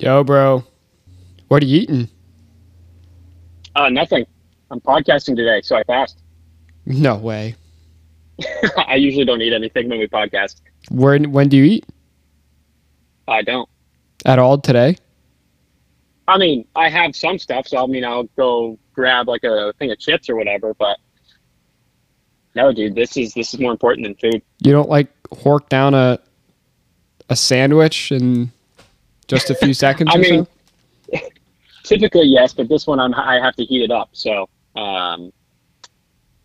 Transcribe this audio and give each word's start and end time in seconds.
Yo, 0.00 0.22
bro. 0.22 0.64
What 1.48 1.60
are 1.60 1.66
you 1.66 1.80
eating? 1.80 2.08
Uh, 3.74 3.88
nothing. 3.88 4.24
I'm 4.70 4.80
podcasting 4.80 5.34
today, 5.34 5.60
so 5.62 5.76
I 5.76 5.82
fast. 5.82 6.20
No 6.86 7.16
way. 7.16 7.56
I 8.86 8.94
usually 8.94 9.24
don't 9.24 9.42
eat 9.42 9.52
anything 9.52 9.88
when 9.88 9.98
we 9.98 10.06
podcast. 10.06 10.60
When 10.90 11.32
when 11.32 11.48
do 11.48 11.56
you 11.56 11.64
eat? 11.64 11.86
I 13.26 13.42
don't. 13.42 13.68
At 14.24 14.38
all 14.38 14.58
today? 14.58 14.96
I 16.28 16.38
mean, 16.38 16.64
I 16.76 16.90
have 16.90 17.16
some 17.16 17.38
stuff, 17.38 17.66
so 17.66 17.82
I 17.82 17.86
mean, 17.86 18.04
I'll 18.04 18.28
go 18.36 18.78
grab 18.92 19.26
like 19.26 19.42
a 19.42 19.72
thing 19.80 19.90
of 19.90 19.98
chips 19.98 20.30
or 20.30 20.36
whatever. 20.36 20.74
But 20.74 20.98
no, 22.54 22.72
dude, 22.72 22.94
this 22.94 23.16
is 23.16 23.34
this 23.34 23.52
is 23.52 23.58
more 23.58 23.72
important 23.72 24.06
than 24.06 24.14
food. 24.14 24.42
You 24.60 24.70
don't 24.70 24.88
like 24.88 25.08
hork 25.30 25.68
down 25.68 25.94
a 25.94 26.20
a 27.28 27.34
sandwich 27.34 28.12
in 28.12 28.52
just 29.28 29.50
a 29.50 29.54
few 29.54 29.72
seconds 29.84 30.10
I 30.12 30.18
or 30.18 30.20
mean, 30.20 30.46
so? 31.12 31.20
typically 31.84 32.26
yes, 32.26 32.52
but 32.52 32.68
this 32.68 32.86
one 32.86 32.98
I'm, 33.00 33.14
I 33.14 33.36
have 33.40 33.54
to 33.56 33.64
heat 33.64 33.82
it 33.82 33.90
up. 33.90 34.10
So, 34.12 34.48
um, 34.76 35.32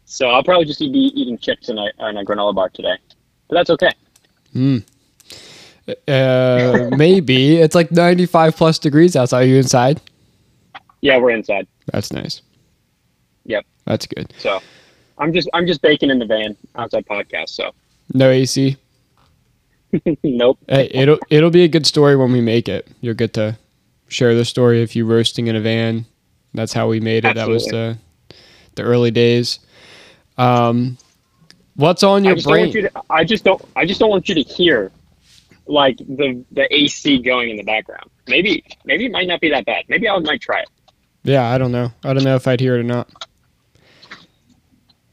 so 0.06 0.30
I'll 0.30 0.44
probably 0.44 0.66
just 0.66 0.80
be 0.80 0.86
eating 1.16 1.38
chips 1.38 1.70
and 1.70 1.80
a, 1.80 1.88
and 2.00 2.18
a 2.20 2.24
granola 2.24 2.54
bar 2.54 2.70
today. 2.70 2.98
But 3.48 3.56
that's 3.56 3.70
okay. 3.72 3.92
Hmm. 4.54 4.78
Uh, 6.08 6.90
maybe 6.96 7.58
it's 7.58 7.76
like 7.76 7.92
95 7.92 8.56
plus 8.56 8.80
degrees 8.80 9.16
outside. 9.16 9.42
Are 9.42 9.46
you 9.46 9.58
inside? 9.58 10.00
Yeah, 11.02 11.18
we're 11.18 11.32
inside. 11.32 11.68
That's 11.92 12.14
nice. 12.14 12.42
Yep. 13.46 13.66
That's 13.86 14.06
good. 14.08 14.34
So 14.38 14.62
I'm 15.18 15.34
just 15.34 15.50
I'm 15.54 15.68
just 15.68 15.82
baking 15.82 16.10
in 16.10 16.20
the 16.20 16.26
van 16.26 16.56
outside 16.76 17.06
podcast. 17.06 17.50
So 17.50 17.72
No 18.14 18.30
AC. 18.30 18.78
nope. 20.24 20.60
Hey, 20.68 20.90
it'll 20.94 21.20
it'll 21.30 21.50
be 21.50 21.64
a 21.64 21.68
good 21.68 21.86
story 21.86 22.16
when 22.16 22.32
we 22.32 22.42
make 22.42 22.68
it. 22.68 22.88
You'll 23.02 23.14
get 23.14 23.34
to 23.34 23.58
share 24.08 24.36
the 24.36 24.46
story 24.46 24.82
of 24.82 24.96
you 24.96 25.06
roasting 25.06 25.48
in 25.48 25.56
a 25.56 25.62
van. 25.62 26.06
That's 26.54 26.74
how 26.74 26.88
we 26.88 27.00
made 27.00 27.26
it. 27.26 27.36
That 27.36 27.48
was 27.48 27.66
the 27.66 27.98
the 28.76 28.84
early 28.84 29.12
days. 29.12 29.60
Um, 30.38 30.98
what's 31.76 32.04
on 32.04 32.24
your 32.24 32.36
don't 32.36 32.44
brain? 32.44 32.72
you 32.72 32.84
to. 32.84 32.92
I 33.10 33.24
just 33.24 33.44
don't. 33.44 33.62
I 33.76 33.86
just 33.86 34.00
don't 34.00 34.10
want 34.10 34.30
you 34.30 34.36
to 34.36 34.42
hear 34.42 34.92
like 35.68 35.98
the 35.98 36.44
the 36.52 36.74
AC 36.74 37.20
going 37.22 37.50
in 37.50 37.58
the 37.58 37.64
background. 37.64 38.10
Maybe 38.28 38.64
maybe 38.86 39.06
it 39.06 39.12
might 39.12 39.28
not 39.28 39.42
be 39.42 39.50
that 39.50 39.66
bad. 39.66 39.86
Maybe 39.88 40.08
I 40.08 40.18
might 40.20 40.42
try 40.42 40.62
it. 40.62 40.70
yeah, 41.24 41.50
I 41.50 41.58
don't 41.58 41.72
know. 41.72 41.92
I 42.04 42.14
don't 42.14 42.24
know 42.24 42.36
if 42.36 42.48
I'd 42.48 42.60
hear 42.60 42.76
it 42.76 42.80
or 42.80 42.84
not. 42.84 43.10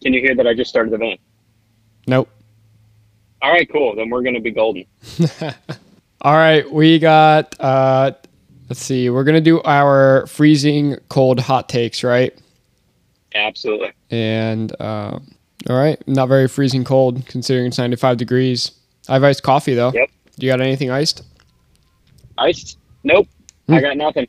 Can 0.02 0.14
you 0.14 0.20
hear 0.20 0.34
that? 0.34 0.46
I 0.46 0.54
just 0.54 0.70
started 0.70 0.92
the 0.92 0.98
van. 0.98 1.18
Nope. 2.06 2.30
All 3.42 3.50
right, 3.50 3.70
cool. 3.70 3.94
Then 3.94 4.10
we're 4.10 4.22
gonna 4.22 4.40
be 4.40 4.50
golden. 4.50 4.84
All 6.22 6.34
right, 6.34 6.70
we 6.70 6.98
got. 6.98 7.58
Uh, 7.58 8.12
let's 8.68 8.82
see. 8.82 9.08
We're 9.10 9.24
gonna 9.24 9.40
do 9.40 9.62
our 9.62 10.26
freezing 10.26 10.96
cold 11.08 11.40
hot 11.40 11.68
takes, 11.68 12.04
right? 12.04 12.36
Absolutely. 13.34 13.92
And 14.10 14.72
uh, 14.80 15.18
all 15.68 15.76
right, 15.76 16.02
not 16.08 16.28
very 16.28 16.48
freezing 16.48 16.84
cold 16.84 17.26
considering 17.26 17.66
it's 17.66 17.78
95 17.78 18.16
degrees. 18.16 18.72
I 19.08 19.14
have 19.14 19.24
iced 19.24 19.42
coffee 19.42 19.74
though. 19.74 19.92
Yep. 19.92 20.10
Do 20.38 20.46
you 20.46 20.52
got 20.52 20.60
anything 20.60 20.90
iced? 20.90 21.22
Iced? 22.38 22.78
Nope. 23.04 23.28
Hmm. 23.66 23.74
I 23.74 23.80
got 23.80 23.96
nothing. 23.96 24.26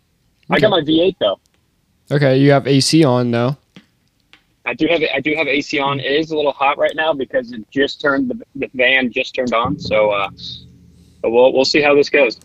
I 0.49 0.59
got 0.59 0.71
my 0.71 0.81
V8 0.81 1.15
though. 1.19 1.39
Okay, 2.11 2.37
you 2.37 2.51
have 2.51 2.67
AC 2.67 3.03
on 3.03 3.31
though. 3.31 3.57
I 4.65 4.73
do 4.73 4.87
have 4.87 5.01
I 5.13 5.19
do 5.19 5.35
have 5.35 5.47
AC 5.47 5.79
on. 5.79 5.99
It 5.99 6.11
is 6.11 6.31
a 6.31 6.35
little 6.35 6.51
hot 6.51 6.77
right 6.77 6.95
now 6.95 7.13
because 7.13 7.51
it 7.51 7.69
just 7.71 7.99
turned 7.99 8.29
the, 8.29 8.39
the 8.55 8.69
van 8.75 9.11
just 9.11 9.33
turned 9.33 9.53
on. 9.53 9.79
So, 9.79 10.11
uh, 10.11 10.29
we'll 11.23 11.51
we'll 11.53 11.65
see 11.65 11.81
how 11.81 11.95
this 11.95 12.09
goes. 12.09 12.39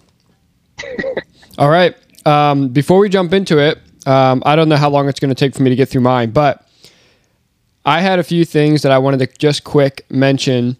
All 1.58 1.68
right. 1.68 1.94
Um, 2.24 2.68
before 2.68 2.98
we 2.98 3.08
jump 3.08 3.32
into 3.32 3.58
it, 3.58 3.78
um, 4.06 4.42
I 4.46 4.56
don't 4.56 4.68
know 4.68 4.76
how 4.76 4.90
long 4.90 5.08
it's 5.08 5.20
going 5.20 5.28
to 5.28 5.34
take 5.34 5.54
for 5.54 5.62
me 5.62 5.70
to 5.70 5.76
get 5.76 5.88
through 5.88 6.00
mine, 6.00 6.30
but 6.30 6.66
I 7.84 8.00
had 8.00 8.18
a 8.18 8.24
few 8.24 8.44
things 8.44 8.82
that 8.82 8.92
I 8.92 8.98
wanted 8.98 9.18
to 9.20 9.38
just 9.38 9.62
quick 9.64 10.04
mention, 10.10 10.76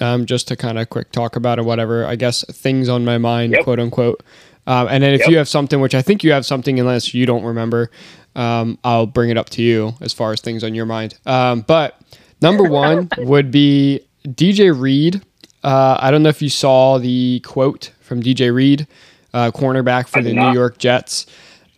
um, 0.00 0.26
just 0.26 0.46
to 0.48 0.56
kind 0.56 0.78
of 0.78 0.88
quick 0.90 1.10
talk 1.10 1.36
about 1.36 1.58
or 1.58 1.64
whatever. 1.64 2.04
I 2.06 2.16
guess 2.16 2.44
things 2.44 2.88
on 2.88 3.04
my 3.04 3.18
mind, 3.18 3.52
Yep. 3.52 3.64
quote 3.64 3.80
unquote. 3.80 4.22
Um, 4.66 4.86
and 4.88 5.02
then 5.02 5.12
if 5.14 5.20
Yep. 5.22 5.30
you 5.30 5.36
have 5.38 5.48
something, 5.48 5.80
which 5.80 5.94
I 5.94 6.02
think 6.02 6.22
you 6.22 6.32
have 6.32 6.46
something, 6.46 6.78
unless 6.78 7.12
you 7.14 7.26
don't 7.26 7.42
remember, 7.42 7.90
um, 8.34 8.78
I'll 8.84 9.06
bring 9.06 9.30
it 9.30 9.36
up 9.36 9.50
to 9.50 9.62
you 9.62 9.94
as 10.00 10.12
far 10.12 10.32
as 10.32 10.40
things 10.40 10.64
on 10.64 10.74
your 10.74 10.86
mind. 10.86 11.18
Um, 11.26 11.62
but 11.62 12.00
number 12.40 12.64
one 12.64 13.08
would 13.18 13.50
be 13.50 14.00
DJ 14.26 14.78
Reed. 14.78 15.22
Uh, 15.62 15.98
I 16.00 16.10
don't 16.10 16.22
know 16.22 16.28
if 16.28 16.40
you 16.40 16.48
saw 16.48 16.98
the 16.98 17.40
quote 17.40 17.92
from 18.00 18.22
DJ 18.22 18.52
Reed, 18.52 18.86
uh, 19.34 19.50
cornerback 19.50 20.08
for 20.08 20.22
the 20.22 20.32
New. 20.32 20.52
York 20.52 20.78
Jets. 20.78 21.26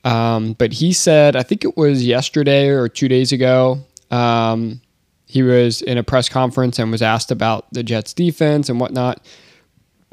Um, 0.04 0.54
but 0.54 0.72
he 0.72 0.92
said, 0.92 1.36
I 1.36 1.42
think 1.42 1.64
it 1.64 1.76
was 1.76 2.04
yesterday 2.04 2.68
or 2.68 2.88
two 2.88 3.08
days 3.08 3.32
ago, 3.32 3.78
um, 4.10 4.80
he 5.26 5.42
was 5.42 5.80
in 5.80 5.96
a 5.96 6.02
press 6.02 6.28
conference 6.28 6.78
and 6.78 6.90
was 6.90 7.02
asked 7.02 7.30
about 7.30 7.72
the 7.72 7.82
Jets 7.82 8.12
defense 8.12 8.68
and 8.68 8.78
whatnot. 8.78 9.24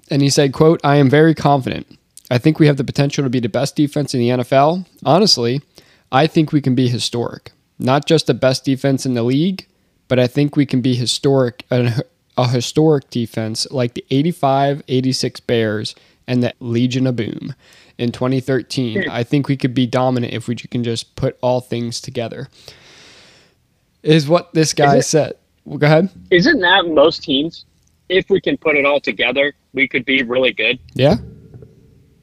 And 0.10 0.22
he 0.22 0.30
said, 0.30 0.54
quote, 0.54 0.80
I 0.84 0.96
am 0.96 1.10
very 1.10 1.36
confident. 1.36 1.88
I 2.32 2.38
think 2.38 2.60
we 2.60 2.68
have 2.68 2.78
the 2.78 2.84
potential 2.84 3.24
to 3.24 3.30
be 3.30 3.40
the 3.40 3.50
best 3.50 3.76
defense 3.76 4.14
in 4.14 4.20
the 4.20 4.30
NFL. 4.30 4.86
Honestly, 5.04 5.62
I 6.12 6.28
think 6.28 6.52
we 6.52 6.62
can 6.62 6.76
be 6.76 6.88
historic. 6.88 7.52
Not 7.78 8.06
just 8.06 8.28
the 8.28 8.34
best 8.34 8.66
defense 8.66 9.06
in 9.06 9.14
the 9.14 9.24
league, 9.24 9.68
but 10.08 10.20
I 10.20 10.28
think 10.28 10.56
we 10.56 10.66
can 10.66 10.82
be 10.82 10.96
historic 10.96 11.66
a, 11.72 12.04
a 12.38 12.48
historic 12.48 13.10
defense 13.10 13.68
like 13.72 13.94
the 13.94 14.06
85 14.10 14.84
86 14.88 15.40
Bears 15.42 15.96
and 16.28 16.44
the 16.44 16.54
Legion 16.60 17.08
of 17.08 17.16
Boom 17.16 17.56
in 17.98 18.12
2013. 18.12 19.04
Hmm. 19.04 19.10
I 19.12 19.24
think 19.24 19.48
we 19.48 19.58
could 19.58 19.74
be 19.74 19.86
dominant 19.86 20.34
if 20.34 20.48
we 20.48 20.56
can 20.56 20.84
just 20.84 21.16
put 21.16 21.38
all 21.42 21.62
things 21.62 22.02
together. 22.02 22.50
Is 24.04 24.28
what 24.28 24.54
this 24.54 24.74
guy 24.74 24.98
it- 24.98 25.04
said. 25.04 25.34
Well, 25.66 25.78
go 25.78 25.86
ahead. 25.86 26.10
Isn't 26.32 26.62
that 26.62 26.88
most 26.88 27.24
teams? 27.24 27.66
If 28.08 28.30
we 28.30 28.42
can 28.42 28.58
put 28.58 28.76
it 28.76 28.86
all 28.86 29.00
together, 29.00 29.54
we 29.74 29.88
could 29.88 30.04
be 30.04 30.24
really 30.24 30.52
good. 30.52 30.80
Yeah. 30.96 31.18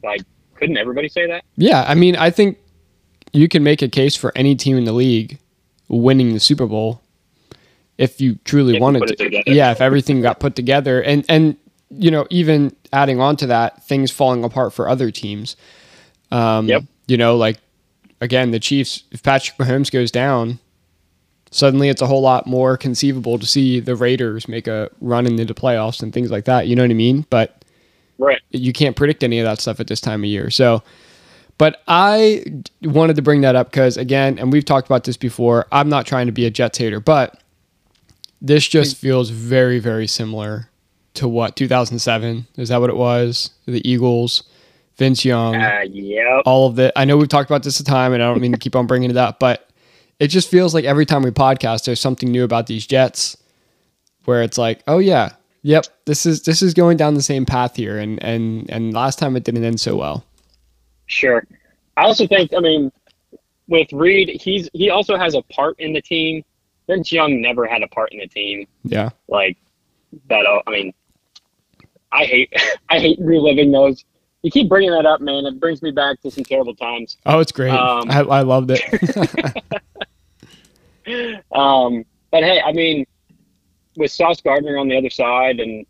Like, 0.02 0.22
couldn't 0.56 0.76
everybody 0.76 1.08
say 1.08 1.28
that? 1.28 1.44
Yeah, 1.56 1.84
I 1.86 1.94
mean, 1.94 2.16
I 2.16 2.30
think 2.30 2.58
you 3.36 3.48
can 3.48 3.62
make 3.62 3.82
a 3.82 3.88
case 3.88 4.16
for 4.16 4.32
any 4.34 4.54
team 4.54 4.76
in 4.76 4.84
the 4.84 4.92
league 4.92 5.38
winning 5.88 6.32
the 6.32 6.40
Super 6.40 6.66
Bowl 6.66 7.00
if 7.98 8.20
you 8.20 8.36
truly 8.44 8.76
If 8.76 8.80
wanted 8.80 9.00
put 9.06 9.18
to. 9.18 9.42
Yeah, 9.52 9.70
if 9.70 9.80
everything 9.80 10.20
got 10.22 10.40
put 10.40 10.54
together, 10.56 11.02
and 11.02 11.24
and 11.28 11.56
you 11.90 12.10
know, 12.10 12.26
even 12.30 12.74
adding 12.92 13.20
on 13.20 13.36
to 13.36 13.46
that, 13.46 13.84
things 13.84 14.10
falling 14.10 14.42
apart 14.42 14.72
for 14.72 14.88
other 14.88 15.10
teams. 15.10 15.56
Um, 16.32 16.66
Yep. 16.68 16.82
You 17.08 17.16
know, 17.16 17.36
like 17.36 17.58
again, 18.20 18.50
the 18.50 18.58
Chiefs. 18.58 19.04
If 19.12 19.22
Patrick 19.22 19.56
Mahomes 19.58 19.92
goes 19.92 20.10
down, 20.10 20.58
suddenly 21.52 21.88
it's 21.88 22.02
a 22.02 22.06
whole 22.06 22.22
lot 22.22 22.46
more 22.46 22.76
conceivable 22.76 23.38
to 23.38 23.46
see 23.46 23.78
the 23.78 23.94
Raiders 23.94 24.48
make 24.48 24.66
a 24.66 24.90
run 25.00 25.26
into 25.26 25.44
the 25.44 25.54
playoffs 25.54 26.02
and 26.02 26.12
things 26.12 26.30
like 26.30 26.44
that. 26.46 26.66
You 26.66 26.74
know 26.74 26.82
what 26.82 26.90
I 26.90 26.94
mean? 26.94 27.24
But 27.30 27.62
Right. 28.18 28.40
you 28.50 28.72
can't 28.72 28.96
predict 28.96 29.22
any 29.22 29.38
of 29.38 29.44
that 29.44 29.60
stuff 29.60 29.78
at 29.78 29.86
this 29.86 30.00
time 30.00 30.22
of 30.24 30.28
year. 30.28 30.50
So, 30.50 30.82
but 31.58 31.82
I 31.88 32.44
wanted 32.82 33.16
to 33.16 33.22
bring 33.22 33.40
that 33.42 33.56
up 33.56 33.70
because 33.70 33.96
again, 33.96 34.38
and 34.38 34.52
we've 34.52 34.64
talked 34.64 34.86
about 34.86 35.04
this 35.04 35.16
before. 35.16 35.66
I'm 35.72 35.88
not 35.88 36.06
trying 36.06 36.26
to 36.26 36.32
be 36.32 36.44
a 36.46 36.50
Jets 36.50 36.78
hater, 36.78 37.00
but 37.00 37.40
this 38.42 38.66
just 38.66 38.96
feels 38.96 39.30
very, 39.30 39.78
very 39.78 40.06
similar 40.06 40.68
to 41.14 41.26
what 41.26 41.56
2007 41.56 42.46
is. 42.56 42.68
That 42.68 42.80
what 42.80 42.90
it 42.90 42.96
was? 42.96 43.50
The 43.66 43.86
Eagles, 43.88 44.42
Vince 44.96 45.24
Young, 45.24 45.56
Uh, 45.56 45.84
yep. 45.90 46.42
all 46.44 46.66
of 46.66 46.76
the. 46.76 46.92
I 46.98 47.04
know 47.04 47.16
we've 47.16 47.28
talked 47.28 47.50
about 47.50 47.62
this 47.62 47.80
a 47.80 47.84
time, 47.84 48.12
and 48.12 48.22
I 48.22 48.26
don't 48.26 48.40
mean 48.40 48.52
to 48.52 48.58
keep 48.58 48.76
on 48.76 48.86
bringing 48.86 49.10
it 49.10 49.16
up, 49.16 49.38
but 49.40 49.70
it 50.18 50.28
just 50.28 50.50
feels 50.50 50.74
like 50.74 50.84
every 50.84 51.06
time 51.06 51.22
we 51.22 51.30
podcast, 51.30 51.84
there's 51.84 52.00
something 52.00 52.30
new 52.30 52.44
about 52.44 52.66
these 52.66 52.86
Jets, 52.86 53.36
where 54.26 54.42
it's 54.42 54.58
like, 54.58 54.82
oh 54.86 54.98
yeah, 54.98 55.30
yep, 55.62 55.86
this 56.04 56.26
is 56.26 56.42
this 56.42 56.60
is 56.60 56.74
going 56.74 56.96
down 56.98 57.14
the 57.14 57.22
same 57.22 57.46
path 57.46 57.76
here, 57.76 57.98
and 57.98 58.22
and 58.22 58.68
and 58.70 58.92
last 58.92 59.18
time 59.18 59.36
it 59.36 59.44
didn't 59.44 59.64
end 59.64 59.80
so 59.80 59.96
well. 59.96 60.24
Sure. 61.06 61.46
I 61.96 62.02
also 62.04 62.26
think, 62.26 62.52
I 62.54 62.60
mean, 62.60 62.92
with 63.68 63.92
Reed, 63.92 64.40
he's 64.40 64.68
he 64.72 64.90
also 64.90 65.16
has 65.16 65.34
a 65.34 65.42
part 65.42 65.78
in 65.80 65.92
the 65.92 66.02
team. 66.02 66.44
Vince 66.86 67.10
Young 67.10 67.40
never 67.40 67.66
had 67.66 67.82
a 67.82 67.88
part 67.88 68.12
in 68.12 68.20
the 68.20 68.28
team. 68.28 68.66
Yeah, 68.84 69.10
Like 69.28 69.56
that. 70.28 70.46
uh, 70.46 70.62
I 70.66 70.70
mean, 70.70 70.94
I 72.12 72.24
hate 72.24 72.52
I 72.88 72.98
hate 73.00 73.18
reliving 73.20 73.72
those. 73.72 74.04
You 74.42 74.50
keep 74.52 74.68
bringing 74.68 74.90
that 74.92 75.06
up, 75.06 75.20
man. 75.20 75.44
It 75.46 75.58
brings 75.58 75.82
me 75.82 75.90
back 75.90 76.20
to 76.22 76.30
some 76.30 76.44
terrible 76.44 76.74
times. 76.76 77.16
oh, 77.26 77.40
it's 77.40 77.50
great. 77.50 77.70
Um, 77.72 78.08
I, 78.10 78.20
I 78.20 78.42
loved 78.42 78.70
it. 78.72 78.82
Um, 81.52 82.04
but 82.32 82.42
hey, 82.42 82.60
I 82.60 82.72
mean, 82.72 83.06
with 83.96 84.10
Sauce 84.10 84.40
Gardner 84.40 84.76
on 84.76 84.88
the 84.88 84.96
other 84.96 85.10
side, 85.10 85.60
and 85.60 85.86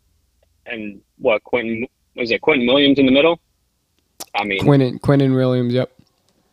and 0.67 1.01
what 1.17 1.43
Quentin 1.43 1.87
was 2.15 2.29
it 2.31 2.41
Quentin 2.41 2.67
Williams 2.67 2.99
in 2.99 3.05
the 3.07 3.11
middle? 3.11 3.39
I 4.35 4.43
mean, 4.43 4.63
Quentin 4.63 4.99
Quentin 4.99 5.33
Williams. 5.33 5.73
Yep. 5.73 5.91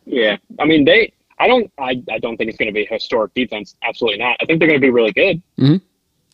yeah. 0.05 0.37
I 0.59 0.65
mean, 0.65 0.85
they. 0.85 1.11
I 1.39 1.47
don't. 1.47 1.71
I, 1.77 2.01
I 2.11 2.19
don't 2.19 2.37
think 2.37 2.49
it's 2.49 2.57
going 2.57 2.67
to 2.69 2.73
be 2.73 2.83
a 2.85 2.93
historic 2.93 3.33
defense. 3.33 3.75
Absolutely 3.83 4.19
not. 4.19 4.37
I 4.41 4.45
think 4.45 4.59
they're 4.59 4.67
going 4.69 4.79
to 4.79 4.85
be 4.85 4.91
really 4.91 5.11
good, 5.11 5.41
Mhm. 5.59 5.81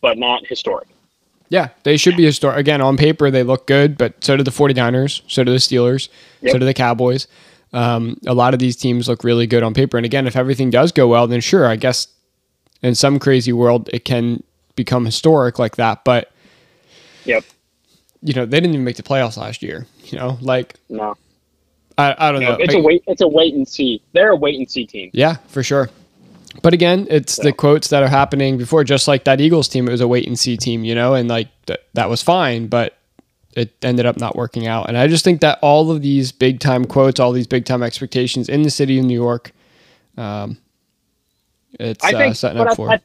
but 0.00 0.16
not 0.18 0.46
historic. 0.46 0.88
Yeah, 1.48 1.68
they 1.82 1.96
should 1.96 2.16
be 2.16 2.24
historic. 2.24 2.56
Again, 2.56 2.80
on 2.80 2.96
paper, 2.96 3.30
they 3.30 3.42
look 3.42 3.66
good, 3.66 3.98
but 3.98 4.22
so 4.24 4.36
do 4.36 4.42
the 4.42 4.50
49ers, 4.50 5.20
so 5.26 5.44
do 5.44 5.50
the 5.52 5.58
Steelers, 5.58 6.08
Yep. 6.40 6.52
so 6.52 6.58
do 6.58 6.64
the 6.64 6.72
Cowboys. 6.72 7.26
Um, 7.74 8.16
a 8.26 8.32
lot 8.32 8.54
of 8.54 8.60
these 8.60 8.76
teams 8.76 9.06
look 9.08 9.22
really 9.24 9.46
good 9.46 9.62
on 9.62 9.74
paper. 9.74 9.96
And 9.98 10.06
again, 10.06 10.26
if 10.26 10.34
everything 10.36 10.70
does 10.70 10.92
go 10.92 11.08
well, 11.08 11.26
then 11.26 11.40
sure, 11.42 11.66
I 11.66 11.76
guess 11.76 12.06
in 12.82 12.94
some 12.94 13.18
crazy 13.18 13.52
world, 13.52 13.90
it 13.92 14.04
can 14.06 14.42
become 14.76 15.04
historic 15.04 15.58
like 15.58 15.76
that. 15.76 16.04
But, 16.04 16.30
Yep. 17.26 17.44
You 18.22 18.34
know, 18.34 18.46
they 18.46 18.58
didn't 18.60 18.74
even 18.74 18.84
make 18.84 18.96
the 18.96 19.02
playoffs 19.02 19.36
last 19.36 19.62
year. 19.62 19.86
You 20.04 20.18
know, 20.18 20.38
like, 20.40 20.74
No. 20.88 21.16
I, 21.98 22.14
I 22.18 22.32
don't 22.32 22.40
No. 22.40 22.50
know. 22.52 22.56
It's 22.58 22.74
a 22.74 22.78
wait. 22.80 23.02
It's 23.06 23.20
a 23.20 23.28
wait 23.28 23.54
and 23.54 23.68
see. 23.68 24.00
They're 24.12 24.30
a 24.30 24.36
wait 24.36 24.56
and 24.58 24.70
see 24.70 24.86
team. 24.86 25.10
Yeah, 25.12 25.36
for 25.48 25.62
sure. 25.62 25.90
But 26.62 26.74
again, 26.74 27.06
it's 27.10 27.36
the 27.36 27.52
quotes 27.52 27.88
that 27.88 28.02
are 28.02 28.08
happening 28.08 28.58
before, 28.58 28.84
just 28.84 29.08
like 29.08 29.24
that 29.24 29.40
Eagles 29.40 29.68
team. 29.68 29.88
It 29.88 29.90
was 29.92 30.00
a 30.02 30.08
wait 30.08 30.26
and 30.26 30.38
see 30.38 30.56
team, 30.56 30.84
you 30.84 30.94
know, 30.94 31.14
and 31.14 31.28
like 31.28 31.48
th- 31.66 31.80
that 31.94 32.10
was 32.10 32.22
fine, 32.22 32.66
but 32.66 32.96
it 33.56 33.74
ended 33.82 34.04
up 34.06 34.18
not 34.18 34.36
working 34.36 34.66
out. 34.66 34.88
And 34.88 34.96
I 34.98 35.06
just 35.06 35.24
think 35.24 35.40
that 35.40 35.58
all 35.62 35.90
of 35.90 36.02
these 36.02 36.30
big 36.32 36.60
time 36.60 36.84
quotes, 36.84 37.20
all 37.20 37.32
these 37.32 37.46
big 37.46 37.64
time 37.64 37.82
expectations 37.82 38.48
in 38.48 38.62
the 38.62 38.70
city 38.70 38.98
of 38.98 39.04
New 39.06 39.14
York, 39.14 39.52
um, 40.18 40.58
it's 41.80 42.04
I 42.04 42.12
think, 42.12 42.30
uh, 42.32 42.34
setting 42.34 42.58
but 42.58 42.66
up 42.68 42.70
at, 42.72 42.76
for. 42.76 42.92
at, 42.92 43.02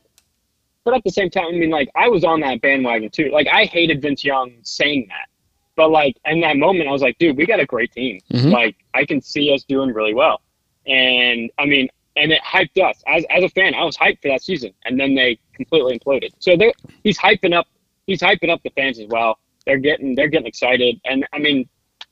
but 0.87 0.95
at 0.95 1.03
the 1.03 1.11
same 1.11 1.29
time, 1.29 1.47
I 1.47 1.51
mean, 1.51 1.69
like 1.69 1.89
I 1.95 2.07
was 2.07 2.23
on 2.23 2.39
that 2.39 2.61
bandwagon 2.61 3.09
too. 3.09 3.29
Like 3.29 3.45
I 3.51 3.65
hated 3.65 4.01
Vince 4.01 4.23
Young 4.23 4.53
saying 4.61 5.07
that, 5.09 5.27
but 5.75 5.91
like 5.91 6.15
in 6.23 6.39
that 6.39 6.55
moment, 6.55 6.87
I 6.87 6.93
was 6.93 7.01
like, 7.01 7.17
dude, 7.17 7.35
we 7.35 7.45
got 7.45 7.59
a 7.59 7.65
great 7.65 7.91
team. 7.91 8.21
Mhm. 8.31 8.53
Like 8.53 8.77
I 8.93 9.03
can 9.03 9.19
see 9.19 9.53
us 9.53 9.65
doing 9.65 9.93
really 9.93 10.13
well, 10.13 10.39
and 10.85 11.51
I 11.59 11.65
mean, 11.65 11.89
and 12.15 12.31
it 12.31 12.41
hyped 12.41 12.81
us 12.81 13.03
as 13.05 13.25
as 13.29 13.43
a 13.43 13.49
fan. 13.49 13.75
I 13.75 13.83
was 13.83 13.97
hyped 13.97 14.21
for 14.21 14.29
that 14.29 14.41
season, 14.41 14.71
and 14.85 14.97
then 14.97 15.13
they 15.13 15.37
completely 15.53 15.99
imploded. 15.99 16.29
So 16.39 16.55
they 16.55 16.71
he's 17.03 17.17
hyping 17.17 17.53
up 17.53 17.67
he's 18.05 18.21
hyping 18.21 18.49
up 18.49 18.63
the 18.63 18.69
fans 18.69 18.97
as 18.97 19.07
well. 19.07 19.39
They're 19.65 19.79
getting 19.79 20.15
they're 20.15 20.29
getting 20.29 20.47
excited, 20.47 21.01
and 21.03 21.27
I 21.33 21.39
mean, 21.39 21.67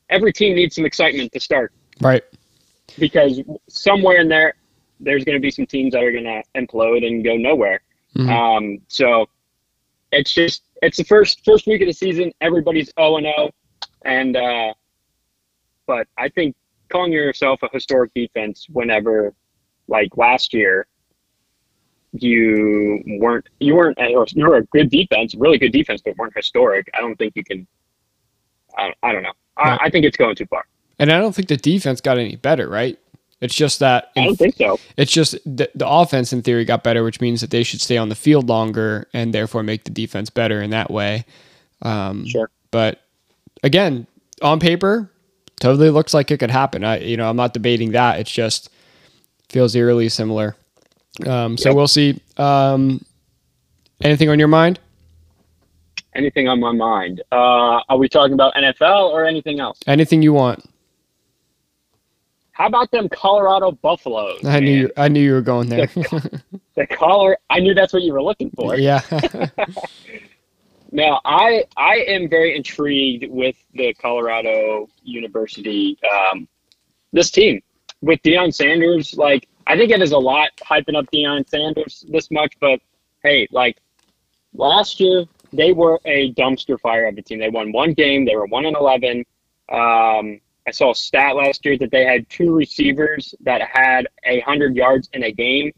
every 0.10 0.34
team 0.34 0.54
needs 0.54 0.76
some 0.76 0.86
excitement 0.86 1.32
to 1.32 1.40
start 1.40 1.72
right. 2.02 2.24
because 3.00 3.40
somewhere 3.70 4.20
in 4.20 4.28
there, 4.28 4.56
there's 5.00 5.24
going 5.24 5.38
to 5.38 5.42
be 5.42 5.50
some 5.50 5.66
teams 5.66 5.94
that 5.94 6.04
are 6.04 6.12
going 6.12 6.26
to 6.26 6.44
implode 6.56 7.08
and 7.08 7.24
go 7.24 7.38
nowhere. 7.38 7.80
Mhm. 8.16 8.30
Um, 8.30 8.82
so 8.88 9.28
it's 10.12 10.34
just 10.34 10.64
it's 10.82 10.98
the 10.98 11.04
first 11.04 11.44
first 11.46 11.68
week 11.68 11.82
of 11.82 11.88
the 11.88 11.94
season. 11.94 12.32
Everybody's 12.42 12.92
zero 12.98 13.18
and 13.18 13.26
zero, 13.26 13.52
and 14.04 14.38
uh, 14.38 14.74
but 15.86 16.08
I 16.18 16.30
think 16.30 16.56
calling 16.90 17.12
yourself 17.12 17.62
a 17.64 17.70
historic 17.72 18.14
defense 18.14 18.68
whenever, 18.72 19.34
like 19.88 20.16
last 20.18 20.54
year, 20.54 20.88
you 22.14 23.04
weren't 23.20 23.48
you 23.60 23.76
weren't 23.76 23.98
you 24.34 24.46
were 24.48 24.58
a 24.58 24.66
good 24.66 24.90
defense, 24.90 25.36
really 25.36 25.58
good 25.58 25.72
defense, 25.72 26.02
but 26.04 26.18
weren't 26.18 26.36
historic. 26.36 26.90
I 26.94 27.02
don't 27.02 27.18
think 27.18 27.34
you 27.36 27.44
can. 27.44 27.68
I, 28.78 28.94
I 29.04 29.12
don't 29.12 29.24
know. 29.24 29.34
I, 29.58 29.78
I 29.84 29.90
think 29.90 30.06
it's 30.06 30.18
going 30.18 30.36
too 30.36 30.46
far. 30.48 30.66
And 31.00 31.12
I 31.12 31.20
don't 31.20 31.34
think 31.34 31.48
the 31.48 31.58
defense 31.58 32.02
got 32.02 32.18
any 32.18 32.36
better, 32.36 32.68
right? 32.68 32.98
It's 33.42 33.54
just 33.54 33.80
that 33.80 34.12
I 34.16 34.26
don't 34.26 34.36
think 34.38 34.56
so. 34.56 34.80
it's 34.98 35.12
just 35.12 35.34
the, 35.46 35.70
the 35.76 35.88
offense 35.88 36.32
in 36.34 36.42
theory 36.42 36.64
got 36.66 36.84
better, 36.84 37.04
which 37.04 37.20
means 37.22 37.42
that 37.42 37.50
they 37.52 37.64
should 37.64 37.82
stay 37.82 37.98
on 37.98 38.10
the 38.10 38.16
field 38.16 38.48
longer 38.48 39.08
and 39.14 39.34
therefore 39.34 39.62
make 39.62 39.84
the 39.84 39.92
defense 39.92 40.30
better 40.30 40.62
in 40.62 40.70
that 40.72 40.90
way. 40.90 41.26
Um, 41.82 42.26
Sure. 42.26 42.50
But 42.72 43.02
again, 43.62 44.08
on 44.42 44.60
paper, 44.60 45.12
totally 45.60 45.90
looks 45.90 46.14
like 46.14 46.32
it 46.32 46.38
could 46.40 46.50
happen. 46.52 46.84
I, 46.84 47.00
you 47.00 47.18
know, 47.18 47.30
I'm 47.30 47.36
not 47.36 47.54
debating 47.54 47.92
that. 47.92 48.20
It's 48.20 48.32
just 48.32 48.70
feels 49.50 49.76
eerily 49.76 50.10
similar. 50.10 50.56
Um, 51.28 51.58
so 51.58 51.70
Yep. 51.70 51.76
we'll 51.76 51.88
see. 51.88 52.20
Um, 52.38 53.04
anything 54.02 54.30
on 54.30 54.40
your 54.40 54.48
mind? 54.48 54.80
anything 56.16 56.48
on 56.48 56.62
my 56.62 56.72
mind. 56.72 57.22
Uh, 57.34 57.82
are 57.90 57.98
we 57.98 58.08
talking 58.08 58.34
about 58.34 58.54
NFL 58.54 59.10
or 59.10 59.26
anything 59.26 59.60
else? 59.60 59.78
Anything 59.86 60.22
you 60.22 60.32
want? 60.32 60.64
How 62.56 62.68
about 62.68 62.90
them 62.92 63.10
Colorado 63.10 63.74
Buffaloes? 63.74 64.46
I 64.46 64.62
knew 64.62 64.78
you, 64.78 64.92
I 64.96 65.10
knew 65.10 65.20
you 65.20 65.34
were 65.34 65.42
going 65.42 65.68
there. 65.68 65.88
the 65.88 66.88
color. 66.90 67.38
I 67.50 67.60
knew 67.60 67.74
that's 67.74 67.92
what 67.92 68.02
you 68.02 68.14
were 68.14 68.24
looking 68.24 68.50
for. 68.52 68.78
yeah. 68.78 69.02
Now, 70.92 71.20
I 71.26 71.66
I 71.76 71.96
am 72.08 72.30
very 72.30 72.56
intrigued 72.56 73.30
with 73.30 73.58
the 73.74 73.94
Colorado 73.96 74.88
University 75.04 75.98
um, 76.32 76.48
this 77.12 77.30
team 77.32 77.62
with 78.00 78.22
Deion 78.22 78.54
Sanders. 78.54 79.14
Like, 79.16 79.50
I 79.68 79.76
think 79.76 79.92
it 79.92 80.02
is 80.02 80.14
a 80.14 80.18
lot 80.18 80.52
hyping 80.58 80.96
up 80.96 81.06
Deion 81.12 81.50
Sanders 81.50 82.06
this 82.08 82.32
much, 82.32 82.54
but 82.62 82.80
hey, 83.24 83.46
like 83.52 83.78
last 84.54 85.02
year 85.02 85.26
they 85.52 85.74
were 85.74 86.00
a 86.06 86.32
dumpster 86.36 86.80
fire 86.80 87.08
of 87.08 87.18
a 87.18 87.22
team. 87.22 87.40
They 87.40 87.50
won 87.50 87.74
one 87.74 87.92
game. 87.92 88.24
They 88.24 88.38
were 88.38 88.46
one 88.46 88.66
and 88.66 88.78
eleven. 88.78 89.26
Um, 89.70 90.40
I 90.68 90.72
saw 90.72 90.92
a 90.92 90.96
stat 90.96 91.36
last 91.36 91.64
year 91.66 91.78
that 91.78 91.92
they 91.92 92.06
had 92.06 92.28
two 92.30 92.54
receivers 92.54 93.36
that 93.42 93.62
had 93.72 94.08
a 94.26 94.40
hundred 94.42 94.76
yards 94.76 95.10
in 95.14 95.24
a 95.24 95.32
game. 95.32 95.72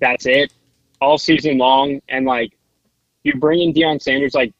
That's 0.00 0.26
it, 0.26 0.52
all 1.00 1.16
season 1.16 1.56
long, 1.58 2.00
and 2.08 2.26
like 2.26 2.56
you 3.22 3.38
bring 3.38 3.60
in 3.60 3.72
Deion 3.72 4.00
Sanders, 4.00 4.34
like 4.34 4.52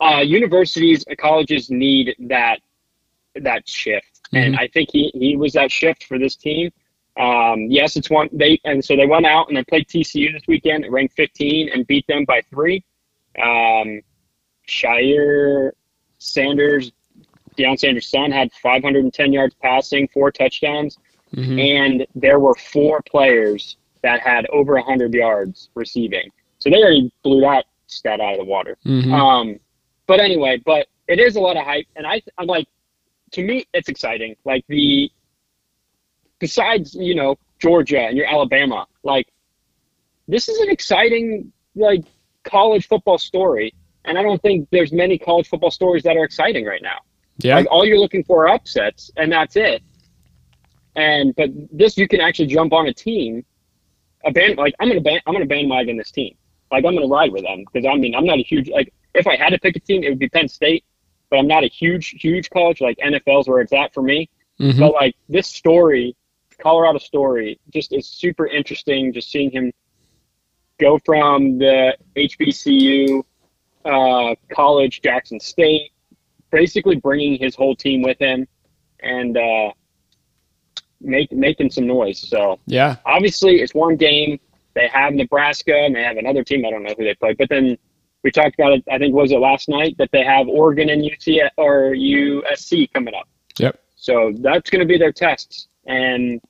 uh, 0.00 0.20
universities, 0.20 1.04
colleges 1.18 1.70
need 1.70 2.14
that 2.28 2.60
that 3.34 3.66
shift, 3.68 4.20
and 4.32 4.56
I 4.56 4.68
think 4.68 4.90
he 4.92 5.10
he 5.14 5.36
was 5.36 5.54
that 5.54 5.72
shift 5.72 6.04
for 6.04 6.18
this 6.18 6.36
team. 6.36 6.70
Um, 7.18 7.66
yes, 7.68 7.96
it's 7.96 8.10
one 8.10 8.28
they 8.32 8.60
and 8.64 8.84
so 8.84 8.94
they 8.94 9.06
went 9.06 9.26
out 9.26 9.48
and 9.48 9.56
they 9.56 9.64
played 9.64 9.88
TCU 9.88 10.32
this 10.32 10.46
weekend, 10.46 10.86
ranked 10.90 11.14
15, 11.14 11.70
and 11.70 11.86
beat 11.86 12.06
them 12.06 12.24
by 12.24 12.42
three. 12.50 12.84
Um, 13.42 14.02
Shedeur 14.68 15.72
Sanders, 16.18 16.92
Deion 17.58 17.78
Sanders' 17.78 18.08
son, 18.08 18.30
had 18.30 18.52
510 18.52 19.32
yards 19.32 19.54
passing, 19.60 20.08
four 20.08 20.30
touchdowns 20.30 20.98
Mhm. 21.34 21.60
and 21.60 22.06
there 22.14 22.38
were 22.38 22.54
four 22.54 23.02
players 23.02 23.76
that 24.02 24.20
had 24.20 24.46
over 24.46 24.78
100 24.78 25.12
yards 25.12 25.68
receiving. 25.74 26.30
So 26.58 26.70
they 26.70 26.76
already 26.76 27.12
blew 27.22 27.40
that 27.42 27.66
stat 27.86 28.20
out 28.20 28.32
of 28.32 28.38
the 28.38 28.44
water. 28.44 28.78
Mhm. 28.86 29.12
Um, 29.12 29.60
but 30.06 30.20
anyway, 30.20 30.56
but 30.64 30.86
it 31.06 31.18
is 31.18 31.36
a 31.36 31.40
lot 31.40 31.56
of 31.56 31.64
hype, 31.64 31.86
and 31.96 32.06
I, 32.06 32.22
I'm 32.38 32.46
like, 32.46 32.66
to 33.32 33.42
me, 33.42 33.66
it's 33.74 33.88
exciting. 33.90 34.36
Like 34.44 34.64
the, 34.68 35.10
besides 36.38 36.94
you 36.94 37.14
know 37.14 37.36
Georgia 37.58 38.00
and 38.00 38.16
your 38.16 38.26
Alabama, 38.26 38.86
like 39.02 39.28
this 40.28 40.48
is 40.48 40.58
an 40.60 40.70
exciting 40.70 41.52
like 41.74 42.04
college 42.44 42.86
football 42.88 43.18
story, 43.18 43.74
and 44.04 44.18
I 44.18 44.22
don't 44.22 44.40
think 44.40 44.68
there's 44.70 44.92
many 44.92 45.18
college 45.18 45.48
football 45.48 45.70
stories 45.70 46.02
that 46.04 46.16
are 46.16 46.24
exciting 46.24 46.64
right 46.64 46.82
now. 46.82 46.98
Yeah. 47.38 47.56
Like 47.56 47.66
all 47.70 47.84
you're 47.84 47.98
looking 47.98 48.24
for 48.24 48.46
are 48.46 48.54
upsets, 48.54 49.10
and 49.16 49.32
that's 49.32 49.56
it. 49.56 49.82
And 50.96 51.34
but 51.36 51.50
this, 51.72 51.96
you 51.96 52.08
can 52.08 52.20
actually 52.20 52.46
jump 52.46 52.72
on 52.72 52.86
a 52.88 52.92
team, 52.92 53.44
a 54.24 54.32
band 54.32 54.58
like 54.58 54.74
I'm 54.80 54.88
gonna 54.88 55.00
ban, 55.00 55.20
I'm 55.26 55.34
gonna 55.34 55.46
bandwagon 55.46 55.96
this 55.96 56.10
team. 56.10 56.36
Like 56.70 56.84
I'm 56.84 56.94
gonna 56.94 57.06
ride 57.06 57.32
with 57.32 57.44
them 57.44 57.64
because 57.72 57.86
I 57.86 57.96
mean 57.96 58.14
I'm 58.14 58.26
not 58.26 58.38
a 58.38 58.42
huge 58.42 58.68
like 58.68 58.92
if 59.14 59.26
I 59.26 59.36
had 59.36 59.50
to 59.50 59.58
pick 59.58 59.76
a 59.76 59.80
team, 59.80 60.02
it 60.02 60.08
would 60.08 60.18
be 60.18 60.28
Penn 60.28 60.48
State. 60.48 60.84
But 61.30 61.38
I'm 61.38 61.46
not 61.46 61.62
a 61.62 61.68
huge 61.68 62.10
huge 62.20 62.50
college 62.50 62.80
like 62.80 62.98
NFL's 62.98 63.48
where 63.48 63.60
it's 63.60 63.72
at 63.72 63.94
for 63.94 64.02
me. 64.02 64.28
Mhm. 64.60 64.78
But 64.78 64.92
like 64.92 65.14
this 65.28 65.46
story, 65.46 66.16
Colorado 66.60 66.98
story, 66.98 67.60
just 67.72 67.92
is 67.92 68.08
super 68.08 68.46
interesting. 68.46 69.12
Just 69.12 69.30
seeing 69.30 69.50
him 69.50 69.72
go 70.80 70.98
from 71.04 71.58
the 71.58 71.96
HBCU 72.16 73.22
uh, 73.84 74.34
college, 74.50 75.00
Jackson 75.02 75.38
State, 75.40 75.92
basically 76.50 76.96
bringing 76.96 77.38
his 77.38 77.54
whole 77.54 77.74
team 77.74 78.02
with 78.02 78.18
him 78.18 78.46
and 79.00 79.36
uh, 79.36 79.72
make 81.00 81.32
making 81.32 81.70
some 81.70 81.86
noise. 81.86 82.18
So 82.18 82.58
yeah. 82.66 82.96
obviously, 83.04 83.60
it's 83.60 83.74
one 83.74 83.96
game. 83.96 84.40
They 84.74 84.88
have 84.88 85.14
Nebraska 85.14 85.74
and 85.74 85.94
they 85.94 86.02
have 86.02 86.16
another 86.16 86.44
team. 86.44 86.64
I 86.64 86.70
don't 86.70 86.82
know 86.82 86.94
who 86.96 87.04
they 87.04 87.14
play, 87.14 87.34
but 87.34 87.48
then 87.48 87.76
we 88.22 88.30
talked 88.30 88.54
about 88.54 88.72
it. 88.72 88.84
I 88.90 88.98
think 88.98 89.14
was 89.14 89.32
it 89.32 89.38
last 89.38 89.68
night 89.68 89.96
that 89.98 90.10
they 90.12 90.24
have 90.24 90.48
Oregon 90.48 90.90
and 90.90 91.02
UC 91.02 91.48
or 91.56 91.92
USC 91.94 92.92
coming 92.92 93.14
up. 93.14 93.28
Yep. 93.58 93.80
So 93.96 94.32
that's 94.38 94.70
going 94.70 94.80
to 94.80 94.86
be 94.86 94.98
their 94.98 95.12
tests. 95.12 95.68
And 95.86 96.40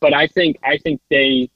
but 0.00 0.12
I 0.12 0.26
think 0.26 0.58
I 0.62 0.78
think 0.78 1.00
they 1.10 1.50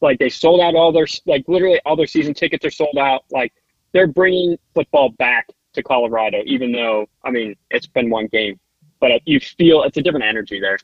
like 0.00 0.18
they 0.18 0.28
sold 0.28 0.60
out 0.60 0.74
all 0.74 0.92
their 0.92 1.06
like 1.26 1.44
literally 1.46 1.80
all 1.86 1.96
their 1.96 2.06
season 2.06 2.34
tickets 2.34 2.64
are 2.64 2.70
sold 2.70 2.98
out. 2.98 3.24
Like 3.30 3.52
they're 3.92 4.06
bringing 4.06 4.58
football 4.74 5.10
back 5.10 5.48
to 5.74 5.82
Colorado, 5.82 6.42
even 6.46 6.72
though 6.72 7.06
I 7.24 7.30
mean 7.30 7.56
it's 7.70 7.86
been 7.86 8.10
one 8.10 8.26
game, 8.26 8.58
but 9.00 9.10
you 9.26 9.40
feel 9.40 9.82
it's 9.82 9.96
a 9.96 10.02
different 10.02 10.24
energy 10.24 10.60
there. 10.60 10.78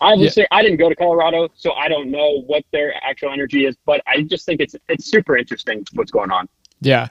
Obviously, 0.00 0.46
I 0.50 0.62
didn't 0.62 0.78
go 0.78 0.88
to 0.88 0.96
Colorado, 0.96 1.48
so 1.54 1.72
I 1.74 1.88
don't 1.88 2.10
know 2.10 2.42
what 2.48 2.64
their 2.72 2.92
actual 3.04 3.30
energy 3.30 3.66
is, 3.66 3.76
but 3.86 4.02
I 4.06 4.22
just 4.22 4.44
think 4.44 4.60
it's 4.60 4.74
it's 4.88 5.04
super 5.04 5.36
interesting 5.36 5.86
what's 5.94 6.10
going 6.10 6.30
on. 6.30 6.48
Yeah. 6.80 7.08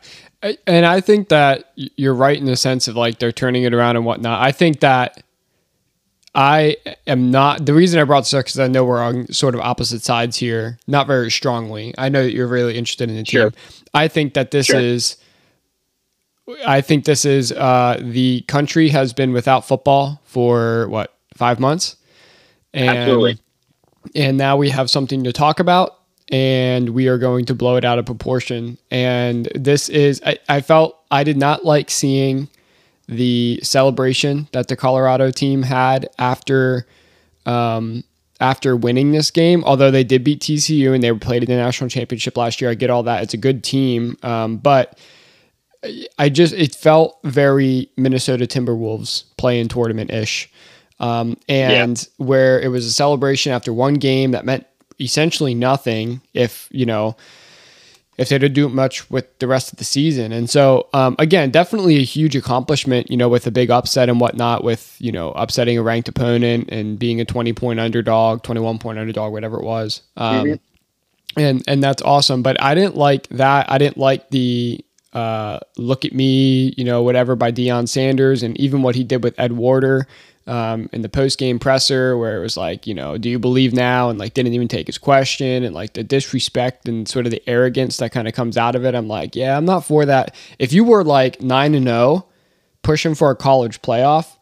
And 0.68 0.86
I 0.86 1.00
think 1.00 1.30
that 1.30 1.72
you're 1.76 2.14
right 2.14 2.38
in 2.38 2.46
the 2.46 2.58
sense 2.58 2.90
of 2.90 2.98
like 2.98 3.20
they're 3.20 3.32
turning 3.32 3.64
it 3.64 3.74
around 3.74 3.96
and 3.96 4.06
whatnot. 4.06 4.42
I 4.42 4.52
think 4.52 4.82
that 4.82 5.24
I 6.36 6.76
am 7.08 7.32
not 7.32 7.66
the 7.66 7.74
reason 7.74 8.00
I 8.00 8.04
brought 8.04 8.22
this 8.22 8.34
up 8.34 8.46
because 8.46 8.60
I 8.60 8.68
know 8.68 8.84
we're 8.84 9.02
on 9.02 9.32
sort 9.32 9.56
of 9.56 9.62
opposite 9.62 10.02
sides 10.02 10.38
here, 10.38 10.78
not 10.88 11.08
very 11.08 11.32
strongly. 11.32 11.94
I 11.98 12.10
know 12.10 12.24
that 12.24 12.34
you're 12.34 12.48
really 12.48 12.78
interested 12.78 13.10
in 13.10 13.16
the 13.16 13.24
team. 13.24 13.52
I 13.94 14.10
think 14.10 14.34
that 14.34 14.52
this 14.52 14.66
Sure. 14.68 14.80
is. 14.80 15.16
I 16.66 16.82
think 16.82 17.06
this 17.06 17.26
is 17.26 17.52
uh, 17.52 18.00
the 18.02 18.42
country 18.48 18.90
has 18.90 19.14
been 19.14 19.34
without 19.34 19.68
football 19.68 20.22
for 20.26 20.88
what 20.90 21.14
five 21.36 21.60
months, 21.60 21.96
and 22.74 22.98
Absolutely. 22.98 23.40
and 24.16 24.38
now 24.38 24.58
we 24.58 24.70
have 24.70 24.90
something 24.90 25.24
to 25.24 25.34
talk 25.34 25.60
about, 25.60 26.00
and 26.32 26.90
we 26.90 27.08
are 27.08 27.18
going 27.18 27.46
to 27.46 27.56
blow 27.56 27.76
it 27.76 27.86
out 27.86 28.00
of 28.00 28.06
proportion. 28.06 28.78
And 28.90 29.48
this 29.56 29.90
is 29.90 30.22
I, 30.26 30.38
I 30.50 30.62
felt 30.62 31.00
I 31.12 31.24
did 31.24 31.38
not 31.38 31.66
like 31.66 31.90
seeing 31.90 32.50
the 33.08 33.60
celebration 33.62 34.48
that 34.54 34.70
the 34.70 34.76
Colorado 34.76 35.32
team 35.32 35.64
had 35.64 36.10
after 36.18 36.88
um, 37.46 38.04
after 38.40 38.76
winning 38.76 39.12
this 39.12 39.32
game. 39.32 39.64
Although 39.64 39.92
they 39.92 40.04
did 40.04 40.24
beat 40.24 40.40
TCU 40.40 40.94
and 40.94 41.04
they 41.04 41.12
played 41.14 41.44
in 41.44 41.50
the 41.50 41.56
national 41.56 41.90
championship 41.90 42.38
last 42.38 42.62
year, 42.62 42.72
I 42.72 42.74
get 42.74 42.90
all 42.90 43.04
that. 43.04 43.24
It's 43.24 43.34
a 43.34 43.38
good 43.38 43.64
team, 43.64 44.18
um, 44.24 44.58
but 44.58 44.98
I 46.20 46.30
just 46.30 46.54
it 46.54 46.76
felt 46.76 47.18
very 47.24 47.90
Minnesota 47.98 48.46
Timberwolves 48.46 49.24
play-in 49.38 49.68
tournament 49.68 50.12
ish, 50.12 50.50
um, 51.00 51.38
and 51.50 52.08
where 52.18 52.60
it 52.60 52.68
was 52.68 52.86
a 52.86 52.92
celebration 52.92 53.52
after 53.52 53.74
one 53.74 53.96
game 53.96 54.32
that 54.32 54.46
meant 54.46 54.66
essentially 55.00 55.56
nothing. 55.56 56.22
If 56.34 56.68
you 56.72 56.86
know 56.86 57.16
if 58.18 58.30
they 58.30 58.38
didn't 58.38 58.54
do 58.54 58.70
much 58.70 59.10
with 59.10 59.40
the 59.40 59.48
rest 59.48 59.72
of 59.72 59.80
the 59.80 59.84
season. 59.84 60.32
And 60.32 60.48
so, 60.48 60.88
um, 60.94 61.16
again, 61.18 61.50
definitely 61.50 61.96
a 61.98 62.04
huge 62.04 62.36
accomplishment, 62.36 63.10
you 63.10 63.18
know, 63.18 63.30
with 63.30 63.48
a 63.48 63.52
big 63.52 63.72
upset 63.72 64.10
and 64.10 64.20
whatnot, 64.20 64.64
with, 64.64 64.96
you 65.00 65.12
know, 65.12 65.32
upsetting 65.32 65.76
a 65.78 65.82
ranked 65.82 66.08
opponent 66.10 66.70
and 66.70 67.00
being 67.00 67.20
a 67.20 67.26
20 67.26 67.54
point 67.54 67.80
underdog, 67.80 68.44
21 68.44 68.78
point 68.78 69.00
underdog, 69.00 69.32
whatever 69.32 69.58
it 69.58 69.64
was. 69.64 70.02
Um, 70.18 70.46
Mhm. 70.46 70.60
and, 71.38 71.64
and 71.68 71.82
that's 71.84 72.04
awesome. 72.04 72.44
But 72.44 72.62
I 72.62 72.76
didn't 72.76 72.96
like 72.98 73.28
that. 73.30 73.72
I 73.72 73.80
didn't 73.80 73.98
like 73.98 74.30
the, 74.30 74.84
uh, 75.14 75.60
look 75.78 76.06
at 76.06 76.14
me, 76.14 76.74
you 76.78 76.84
know, 76.84 77.02
whatever 77.04 77.36
by 77.36 77.52
Deion 77.52 77.88
Sanders 77.88 78.44
and 78.44 78.58
even 78.60 78.82
what 78.82 78.96
he 78.96 79.04
did 79.04 79.24
with 79.24 79.38
Ed 79.38 79.52
Warder 79.54 80.08
um, 80.48 80.90
in 80.94 81.02
the 81.02 81.10
post 81.10 81.38
game 81.38 81.60
presser, 81.60 82.18
where 82.18 82.38
it 82.38 82.42
was 82.42 82.58
like, 82.58 82.88
you 82.88 82.94
know, 82.94 83.18
do 83.18 83.30
you 83.30 83.38
believe 83.38 83.74
now? 83.74 84.10
And 84.10 84.18
like 84.18 84.34
didn't 84.34 84.54
even 84.54 84.68
take 84.68 84.88
his 84.88 84.98
question 84.98 85.64
and 85.64 85.76
like 85.76 85.94
the 85.94 86.04
disrespect 86.04 86.88
and 86.88 87.08
sort 87.08 87.26
of 87.26 87.32
the 87.32 87.44
arrogance 87.48 87.98
that 87.98 88.12
kind 88.12 88.28
of 88.28 88.34
comes 88.34 88.58
out 88.58 88.76
of 88.76 88.86
it. 88.86 88.96
I'm 88.96 89.08
like, 89.08 89.36
yeah, 89.36 89.58
I'm 89.58 89.66
not 89.66 89.86
for 89.86 90.06
that. 90.06 90.34
If 90.60 90.72
you 90.74 90.84
were 90.84 91.04
like 91.04 91.42
nine 91.42 91.76
and 91.76 91.86
zero, 91.86 92.26
pushing 92.82 93.16
for 93.16 93.32
a 93.32 93.36
college 93.36 93.82
playoff. 93.82 94.38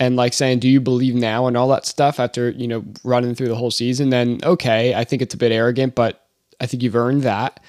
And 0.00 0.16
like 0.16 0.32
saying, 0.32 0.58
"Do 0.58 0.68
you 0.68 0.80
believe 0.80 1.14
now?" 1.14 1.46
and 1.46 1.56
all 1.56 1.68
that 1.68 1.86
stuff 1.86 2.18
after 2.18 2.50
you 2.50 2.66
know 2.66 2.84
running 3.04 3.36
through 3.36 3.46
the 3.46 3.54
whole 3.54 3.70
season, 3.70 4.10
then 4.10 4.40
okay, 4.42 4.92
I 4.92 5.04
think 5.04 5.22
it's 5.22 5.34
a 5.34 5.36
bit 5.36 5.52
arrogant, 5.52 5.94
but 5.94 6.26
I 6.60 6.66
think 6.66 6.82
you've 6.82 6.96
earned 6.96 7.22
that. 7.22 7.60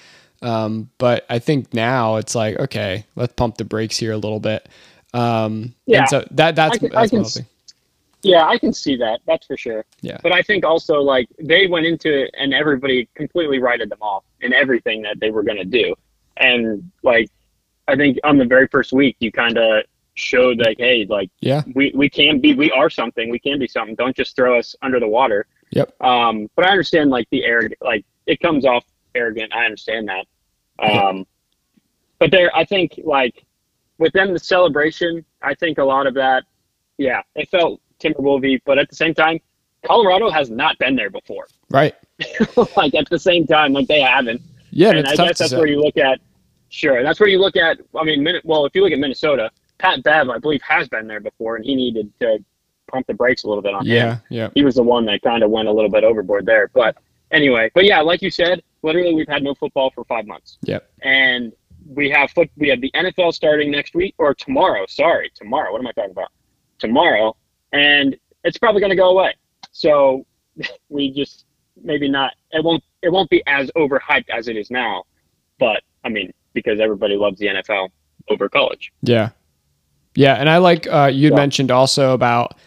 Um, 0.45 0.89
but 0.99 1.25
I 1.29 1.39
think 1.39 1.73
now 1.73 2.17
it's 2.17 2.35
like, 2.35 2.57
okay, 2.59 3.05
let's 3.15 3.33
pump 3.33 3.57
the 3.57 3.65
brakes 3.65 3.97
here 3.97 4.11
a 4.11 4.17
little 4.17 4.39
bit. 4.39 4.67
Um, 5.13 5.73
Yeah. 5.85 5.99
and 6.01 6.09
so 6.09 6.27
that 6.31 6.55
that's 6.55 6.75
I 6.75 6.77
can- 6.77 6.89
that's 6.89 6.97
I 6.97 7.07
can 7.07 7.17
whole 7.19 7.25
s- 7.25 7.33
thing. 7.35 7.45
Yeah, 8.21 8.45
I 8.47 8.57
can 8.57 8.73
see 8.73 8.95
that. 8.97 9.19
That's 9.27 9.45
for 9.45 9.55
sure. 9.57 9.85
Yeah. 10.01 10.17
But 10.23 10.31
I 10.31 10.41
think 10.41 10.65
also 10.65 10.99
like 11.01 11.27
they 11.39 11.67
went 11.67 11.85
into 11.85 12.23
it 12.23 12.31
and 12.37 12.53
everybody 12.53 13.07
completely 13.15 13.59
righted 13.59 13.89
them 13.89 14.01
off 14.01 14.23
in 14.41 14.51
everything 14.51 15.01
that 15.03 15.19
they 15.19 15.29
were 15.31 15.43
going 15.43 15.57
to 15.57 15.65
do. 15.65 15.93
And 16.37 16.89
like 17.03 17.29
I 17.87 17.95
think 17.95 18.17
on 18.23 18.37
the 18.37 18.45
very 18.45 18.67
first 18.67 18.93
week 18.93 19.15
you 19.19 19.31
kind 19.31 19.57
of 19.57 19.83
showed 20.15 20.57
like 20.59 20.77
hey, 20.79 21.05
like 21.07 21.29
Yeah. 21.39 21.61
we 21.75 21.91
we 21.93 22.09
can 22.09 22.39
be 22.39 22.55
we 22.55 22.71
are 22.71 22.89
something. 22.89 23.29
We 23.29 23.39
can 23.39 23.59
be 23.59 23.67
something. 23.67 23.95
Don't 23.95 24.15
just 24.15 24.35
throw 24.35 24.57
us 24.57 24.75
under 24.81 24.99
the 24.99 25.07
water. 25.07 25.45
Yep. 25.71 25.93
Um 26.01 26.49
but 26.55 26.65
I 26.65 26.69
understand 26.69 27.09
like 27.11 27.27
the 27.29 27.43
arrogant 27.45 27.79
like 27.81 28.05
it 28.25 28.39
comes 28.39 28.65
off 28.65 28.83
arrogant. 29.13 29.53
I 29.53 29.65
understand 29.65 30.07
that. 30.09 30.25
Um 30.79 31.25
but 32.19 32.31
there 32.31 32.55
I 32.55 32.65
think 32.65 32.99
like 33.03 33.45
within 33.97 34.33
the 34.33 34.39
celebration, 34.39 35.25
I 35.41 35.55
think 35.55 35.77
a 35.77 35.83
lot 35.83 36.07
of 36.07 36.13
that 36.15 36.43
yeah, 36.97 37.21
it 37.35 37.49
felt 37.49 37.81
Timberwolvesy, 37.99 38.61
but 38.65 38.77
at 38.77 38.89
the 38.89 38.95
same 38.95 39.13
time, 39.13 39.39
Colorado 39.85 40.29
has 40.29 40.49
not 40.49 40.77
been 40.79 40.95
there 40.95 41.09
before. 41.09 41.47
Right. 41.71 41.95
like 42.77 42.93
at 42.93 43.09
the 43.09 43.17
same 43.19 43.47
time, 43.47 43.73
like 43.73 43.87
they 43.87 43.99
haven't. 43.99 44.39
Yeah, 44.69 44.91
and 44.91 45.07
I 45.07 45.15
guess 45.15 45.39
that's 45.39 45.49
say. 45.49 45.57
where 45.57 45.65
you 45.65 45.81
look 45.81 45.97
at. 45.97 46.19
Sure, 46.69 47.03
that's 47.03 47.19
where 47.19 47.27
you 47.27 47.39
look 47.39 47.57
at. 47.57 47.79
I 47.99 48.03
mean, 48.03 48.25
well, 48.43 48.65
if 48.65 48.75
you 48.75 48.83
look 48.83 48.93
at 48.93 48.99
Minnesota, 48.99 49.49
Pat 49.79 50.03
Bev, 50.03 50.29
I 50.29 50.37
believe, 50.37 50.61
has 50.61 50.87
been 50.87 51.07
there 51.07 51.19
before, 51.19 51.55
and 51.55 51.65
he 51.65 51.75
needed 51.75 52.13
to 52.19 52.37
pump 52.87 53.07
the 53.07 53.13
brakes 53.15 53.43
a 53.43 53.47
little 53.47 53.63
bit 53.63 53.73
on 53.73 53.81
him. 53.81 53.91
Yeah, 53.91 54.17
yeah, 54.29 54.49
He 54.53 54.63
was 54.63 54.75
the 54.75 54.83
one 54.83 55.05
that 55.05 55.23
kind 55.23 55.43
of 55.43 55.49
went 55.49 55.67
a 55.67 55.71
little 55.71 55.89
bit 55.89 56.03
overboard 56.03 56.45
there. 56.45 56.69
But 56.73 56.97
anyway, 57.31 57.71
but 57.73 57.85
yeah, 57.85 58.01
like 58.01 58.21
you 58.21 58.31
said, 58.31 58.61
literally, 58.81 59.13
we've 59.13 59.27
had 59.27 59.43
no 59.43 59.53
football 59.55 59.91
for 59.91 60.03
five 60.05 60.25
months, 60.25 60.57
yep. 60.63 60.89
and 61.01 61.53
we 61.87 62.09
have 62.09 62.31
foot. 62.31 62.49
We 62.57 62.69
have 62.69 62.81
the 62.81 62.91
NFL 62.95 63.33
starting 63.33 63.71
next 63.71 63.95
week 63.95 64.15
or 64.17 64.33
tomorrow. 64.33 64.85
Sorry, 64.87 65.31
tomorrow. 65.35 65.71
What 65.71 65.79
am 65.81 65.87
I 65.87 65.91
talking 65.91 66.11
about? 66.11 66.31
Tomorrow, 66.79 67.35
and 67.71 68.15
it's 68.43 68.57
probably 68.57 68.81
going 68.81 68.91
to 68.91 68.95
go 68.95 69.09
away. 69.09 69.35
So 69.71 70.25
we 70.89 71.11
just 71.11 71.45
maybe 71.81 72.09
not. 72.09 72.33
It 72.51 72.63
won't. 72.63 72.83
It 73.01 73.11
won't 73.11 73.29
be 73.29 73.43
as 73.47 73.69
overhyped 73.75 74.29
as 74.29 74.47
it 74.47 74.57
is 74.57 74.71
now. 74.71 75.03
But 75.59 75.83
I 76.03 76.09
mean, 76.09 76.33
because 76.53 76.79
everybody 76.79 77.15
loves 77.15 77.39
the 77.39 77.47
NFL 77.47 77.89
over 78.29 78.49
college. 78.49 78.91
Yeah. 79.01 79.29
Yeah, 80.15 80.35
and 80.35 80.49
I 80.49 80.57
like 80.57 80.87
uh, 80.87 81.11
you'd 81.13 81.31
Yeah. 81.31 81.35
mentioned 81.35 81.71
also 81.71 82.13
about 82.13 82.57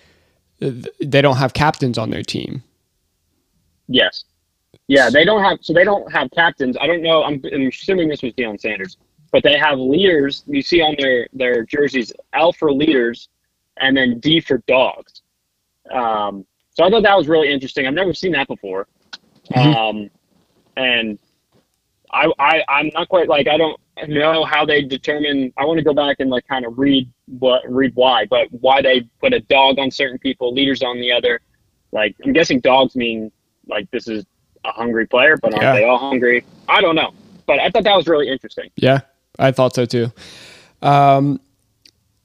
th- 0.61 0.87
they 1.01 1.23
don't 1.23 1.39
have 1.39 1.55
captains 1.55 1.99
on 1.99 2.11
their 2.11 2.23
team. 2.23 2.63
Yes. 3.89 4.25
Yeah, 4.89 5.11
they 5.11 5.25
don't 5.25 5.45
have. 5.45 5.59
So 5.61 5.73
they 5.73 5.85
don't 5.85 6.11
have 6.11 6.31
captains. 6.31 6.77
I 6.81 6.87
don't 6.87 7.03
know. 7.03 7.23
I'm, 7.23 7.41
I'm 7.53 7.69
assuming 7.69 8.09
this 8.09 8.23
was 8.23 8.33
Deion 8.33 8.59
Sanders, 8.59 8.97
but 9.31 9.43
they 9.43 9.59
have 9.59 9.79
leaders. 9.79 10.45
You 10.47 10.63
see 10.63 10.81
on 10.81 10.97
their 10.99 11.29
their 11.35 11.65
jerseys, 11.65 12.13
L 12.33 12.53
for 12.53 12.73
leaders, 12.73 13.29
and 13.79 13.97
then 13.97 14.19
D 14.19 14.41
for 14.41 14.59
dogs. 14.67 15.23
Um, 15.93 16.45
so 16.71 16.85
I 16.85 16.91
thought 16.91 17.03
that 17.03 17.17
was 17.17 17.29
really 17.29 17.53
interesting. 17.53 17.87
I've 17.87 17.95
never 17.95 18.15
seen 18.15 18.33
that 18.33 18.49
before. 18.49 18.87
Mhm. 19.51 19.75
Um, 19.75 20.11
and 20.77 21.19
I, 22.11 22.31
I 22.39 22.63
I'm 22.69 22.91
not 22.95 23.09
quite 23.09 23.29
like 23.29 23.47
I 23.47 23.59
don't 23.59 23.79
know 24.09 24.45
how 24.45 24.65
they 24.65 24.83
determine. 24.83 25.53
I 25.59 25.67
want 25.67 25.79
to 25.79 25.85
go 25.85 25.93
back 25.93 26.17
and 26.21 26.31
like 26.31 26.47
kind 26.49 26.65
of 26.65 26.79
read 26.79 27.11
what 27.27 27.63
read 27.69 27.93
why, 27.95 28.25
but 28.27 28.49
why 28.53 28.81
they 28.81 29.03
put 29.21 29.35
a 29.35 29.41
dog 29.41 29.79
on 29.79 29.91
certain 29.91 30.19
people, 30.19 30.55
leaders 30.55 30.83
on 30.83 30.99
the 30.99 31.13
other. 31.13 31.41
Like 31.93 32.17
I'm 32.25 32.33
guessing 32.33 32.61
dogs 32.61 32.97
mean 32.97 33.31
like 33.67 33.91
this 33.91 34.09
is 34.09 34.25
a 34.65 34.73
hungry 34.73 35.07
player, 35.07 35.37
but 35.41 35.53
aren't 35.55 35.63
Yeah. 35.63 35.73
they 35.75 35.85
all 35.85 35.99
hungry? 35.99 36.45
I 36.69 36.81
don't 36.81 36.95
know, 36.97 37.13
but 37.47 37.59
I 37.61 37.71
thought 37.71 37.85
that 37.85 37.97
was 37.97 38.07
really 38.07 38.29
interesting. 38.29 38.71
Yeah, 38.77 39.01
I 39.39 39.53
thought 39.53 39.75
so 39.75 39.85
too. 39.85 40.13
Um, 40.83 41.41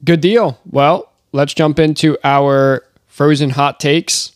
good 0.04 0.22
deal. 0.22 0.60
Well, 0.70 1.12
let's 1.32 1.54
jump 1.54 1.80
into 1.80 2.18
our 2.24 2.84
frozen 3.08 3.50
hot 3.52 3.80
takes. 3.80 4.32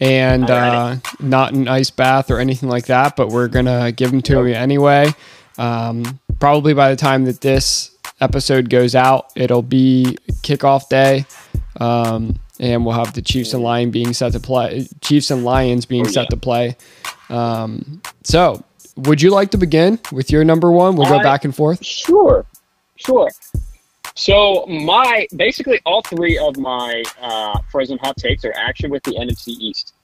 And 0.00 0.48
uh, 0.48 0.96
not 1.18 1.54
an 1.54 1.66
ice 1.66 1.90
bath 1.90 2.30
or 2.30 2.38
anything 2.38 2.68
like 2.68 2.86
that, 2.86 3.16
but 3.16 3.30
we're 3.30 3.48
gonna 3.48 3.90
give 3.90 4.12
them 4.12 4.22
to 4.22 4.34
Nope. 4.34 4.46
you 4.46 4.54
anyway. 4.54 5.12
Um, 5.58 6.20
probably 6.38 6.72
by 6.72 6.90
the 6.90 6.94
time 6.96 7.24
that 7.24 7.40
this 7.40 7.90
episode 8.20 8.70
goes 8.70 8.94
out, 8.94 9.26
it'll 9.34 9.60
be 9.62 10.16
kickoff 10.42 10.88
day, 10.88 11.26
um, 11.80 12.38
and 12.60 12.86
we'll 12.86 12.94
have 12.94 13.12
the 13.14 13.22
Chiefs 13.22 13.52
and 13.54 13.64
Lions 13.64 13.90
being 13.90 14.12
set 14.12 14.30
to 14.34 14.38
play. 14.38 14.86
Chiefs 15.00 15.32
and 15.32 15.44
Lions 15.44 15.84
being 15.84 16.06
Oh, 16.06 16.10
set 16.10 16.30
to 16.30 16.36
play. 16.36 16.76
Um, 17.30 18.00
so, 18.22 18.62
would 18.96 19.22
you 19.22 19.30
like 19.30 19.50
to 19.52 19.58
begin 19.58 19.98
with 20.12 20.30
your 20.30 20.44
number 20.44 20.70
one? 20.70 20.96
We'll 20.96 21.08
go 21.08 21.18
I- 21.18 21.22
back 21.22 21.44
and 21.44 21.54
forth. 21.54 21.84
Sure, 21.84 22.44
sure. 22.96 23.30
So 24.14 24.66
my 24.66 25.28
basically 25.36 25.78
all 25.86 26.02
three 26.02 26.38
of 26.38 26.56
my 26.56 27.04
uh, 27.22 27.60
frozen 27.70 27.98
hot 27.98 28.16
takes 28.16 28.44
are 28.44 28.52
actually 28.56 28.90
with 28.90 29.04
the 29.04 29.12
NFC 29.12 29.48
East. 29.50 29.94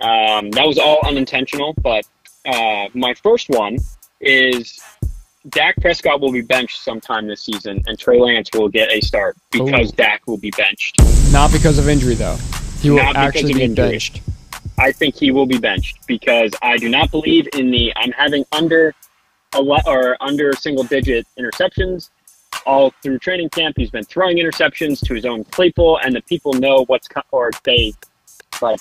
Um, 0.00 0.52
that 0.52 0.64
was 0.64 0.78
all 0.78 1.00
unintentional, 1.04 1.74
but 1.82 2.06
uh, 2.44 2.86
my 2.94 3.12
first 3.14 3.48
one 3.48 3.78
is 4.20 4.78
Dak 5.48 5.74
Prescott 5.80 6.20
will 6.20 6.30
be 6.30 6.42
benched 6.42 6.80
sometime 6.80 7.26
this 7.26 7.40
season, 7.42 7.82
and 7.88 7.98
Trey 7.98 8.20
Lance 8.20 8.50
will 8.54 8.68
get 8.68 8.88
a 8.92 9.00
start 9.00 9.36
because 9.50 9.92
Ooh. 9.92 9.96
Dak 9.96 10.22
will 10.28 10.38
be 10.38 10.50
benched. 10.52 11.00
Not 11.32 11.50
because 11.50 11.78
of 11.78 11.88
injury, 11.88 12.14
though. 12.14 12.36
He 12.80 12.90
will 12.90 12.98
Not 12.98 13.16
actually 13.16 13.54
be 13.54 13.62
injury. 13.64 13.90
benched. 13.90 14.20
I 14.78 14.92
think 14.92 15.14
he 15.16 15.30
will 15.30 15.46
be 15.46 15.58
benched 15.58 16.06
because 16.06 16.50
I 16.62 16.76
do 16.78 16.88
not 16.88 17.10
believe 17.10 17.48
in 17.54 17.70
the 17.70 17.92
I'm 17.96 18.12
having 18.12 18.44
under 18.52 18.94
a 19.54 19.62
le- 19.62 19.82
or 19.86 20.16
under 20.20 20.52
single 20.54 20.84
digit 20.84 21.26
interceptions 21.38 22.10
all 22.66 22.92
through 23.02 23.18
training 23.20 23.48
camp. 23.50 23.76
He's 23.78 23.90
been 23.90 24.04
throwing 24.04 24.36
interceptions 24.38 25.04
to 25.06 25.14
his 25.14 25.24
own 25.24 25.44
Claypool, 25.44 25.98
and 25.98 26.14
the 26.14 26.20
people 26.22 26.52
know 26.54 26.84
what's 26.86 27.08
co- 27.08 27.22
or 27.30 27.50
they 27.64 27.92
like. 28.60 28.80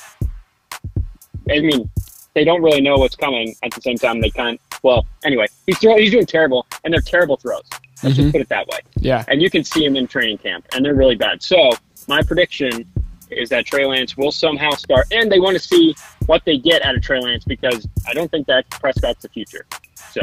I 1.50 1.60
mean, 1.60 1.90
they 2.34 2.44
don't 2.44 2.62
really 2.64 2.82
know 2.82 2.98
what's 2.98 3.16
coming. 3.16 3.56
At 3.64 3.72
the 3.72 3.82
same 3.82 3.98
time, 3.98 4.20
they 4.22 4.32
can't. 4.32 4.60
Well, 4.84 5.06
anyway, 5.24 5.46
he's 5.66 5.78
throw, 5.78 5.98
he's 5.98 6.12
doing 6.12 6.26
terrible, 6.26 6.66
and 6.84 6.94
they're 6.94 7.02
terrible 7.02 7.38
throws. 7.38 7.64
Let's 8.04 8.16
Mhm. 8.18 8.22
just 8.22 8.32
put 8.34 8.42
it 8.42 8.50
that 8.50 8.68
way 8.68 8.80
Yeah. 9.00 9.24
and 9.30 9.42
you 9.42 9.50
can 9.50 9.64
see 9.64 9.86
him 9.86 9.96
in 9.96 10.06
training 10.08 10.40
camp, 10.40 10.66
and 10.76 10.84
they're 10.84 10.94
really 10.96 11.16
bad. 11.16 11.42
So 11.42 11.72
my 12.08 12.22
prediction 12.22 12.86
is 13.32 13.50
that 13.50 13.66
Trey 13.66 13.86
Lance 13.86 14.16
will 14.18 14.32
somehow 14.32 14.72
start, 14.72 15.08
and 15.12 15.32
they 15.32 15.40
want 15.40 15.56
to 15.56 15.64
see 15.64 15.96
what 16.26 16.44
they 16.46 16.58
get 16.58 16.82
out 16.84 16.96
of 16.96 17.02
Trey 17.02 17.20
Lance 17.20 17.44
because 17.44 17.88
I 18.08 18.14
don't 18.14 18.30
think 18.32 18.48
that 18.48 18.70
Prescott's 18.70 19.22
the 19.22 19.30
future. 19.30 19.66
So 20.12 20.22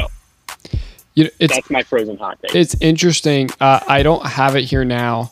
You 1.14 1.24
know, 1.24 1.30
it's 1.38 1.54
that's 1.54 1.70
my 1.70 1.82
frozen 1.82 2.16
hot 2.16 2.38
take. 2.42 2.54
it's 2.54 2.74
interesting. 2.80 3.50
Uh, 3.60 3.80
I 3.86 4.02
don't 4.02 4.24
have 4.26 4.56
it 4.56 4.64
here 4.64 4.84
now, 4.84 5.30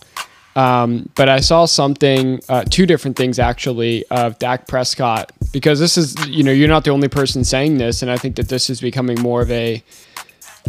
um, 0.56 1.08
but 1.14 1.28
I 1.28 1.40
saw 1.40 1.64
something, 1.64 2.40
uh, 2.48 2.64
two 2.68 2.86
different 2.86 3.16
things 3.16 3.38
actually, 3.38 4.04
of 4.10 4.38
Dak 4.38 4.66
Prescott 4.68 5.32
because 5.52 5.80
this 5.80 5.96
is, 5.96 6.14
you 6.28 6.42
know, 6.42 6.52
you're 6.52 6.68
not 6.68 6.84
the 6.84 6.90
only 6.90 7.08
person 7.08 7.44
saying 7.44 7.78
this, 7.78 8.02
and 8.02 8.10
I 8.10 8.16
think 8.16 8.36
that 8.36 8.48
this 8.48 8.70
is 8.70 8.80
becoming 8.80 9.20
more 9.20 9.42
of 9.42 9.50
a 9.50 9.82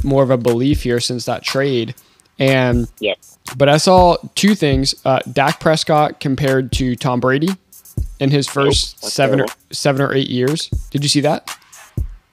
more 0.03 0.24
of 0.24 0.29
a 0.31 0.38
belief 0.38 0.84
here 0.84 1.00
since 1.00 1.25
that 1.25 1.43
trade. 1.43 1.93
And 2.41 2.88
Yep. 3.00 3.17
but 3.55 3.69
I 3.69 3.77
saw 3.77 4.17
two 4.33 4.55
things: 4.55 4.95
uh, 5.05 5.19
Dak 5.31 5.60
Prescott 5.60 6.19
compared 6.19 6.71
to 6.74 6.95
Tom 6.95 7.19
Brady 7.19 7.50
in 8.19 8.31
his 8.31 8.48
first 8.48 9.00
that's 9.00 9.13
seven 9.13 9.41
or, 9.41 9.45
seven 9.71 10.01
or 10.01 10.12
eight 10.13 10.29
years. 10.29 10.67
Did 10.89 11.03
you 11.03 11.10
see 11.10 11.21
that? 11.21 11.55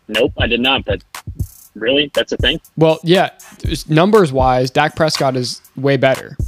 Nope, 0.08 0.32
I 0.38 0.46
did 0.46 0.60
not. 0.60 0.86
But 0.86 1.04
really, 1.74 2.10
that's 2.14 2.32
a 2.32 2.38
thing. 2.38 2.58
Well, 2.78 2.98
yeah, 3.04 3.30
numbers 3.86 4.32
wise, 4.32 4.70
Dak 4.70 4.96
Prescott 4.96 5.36
is 5.36 5.60
way 5.76 5.98
better. 5.98 6.38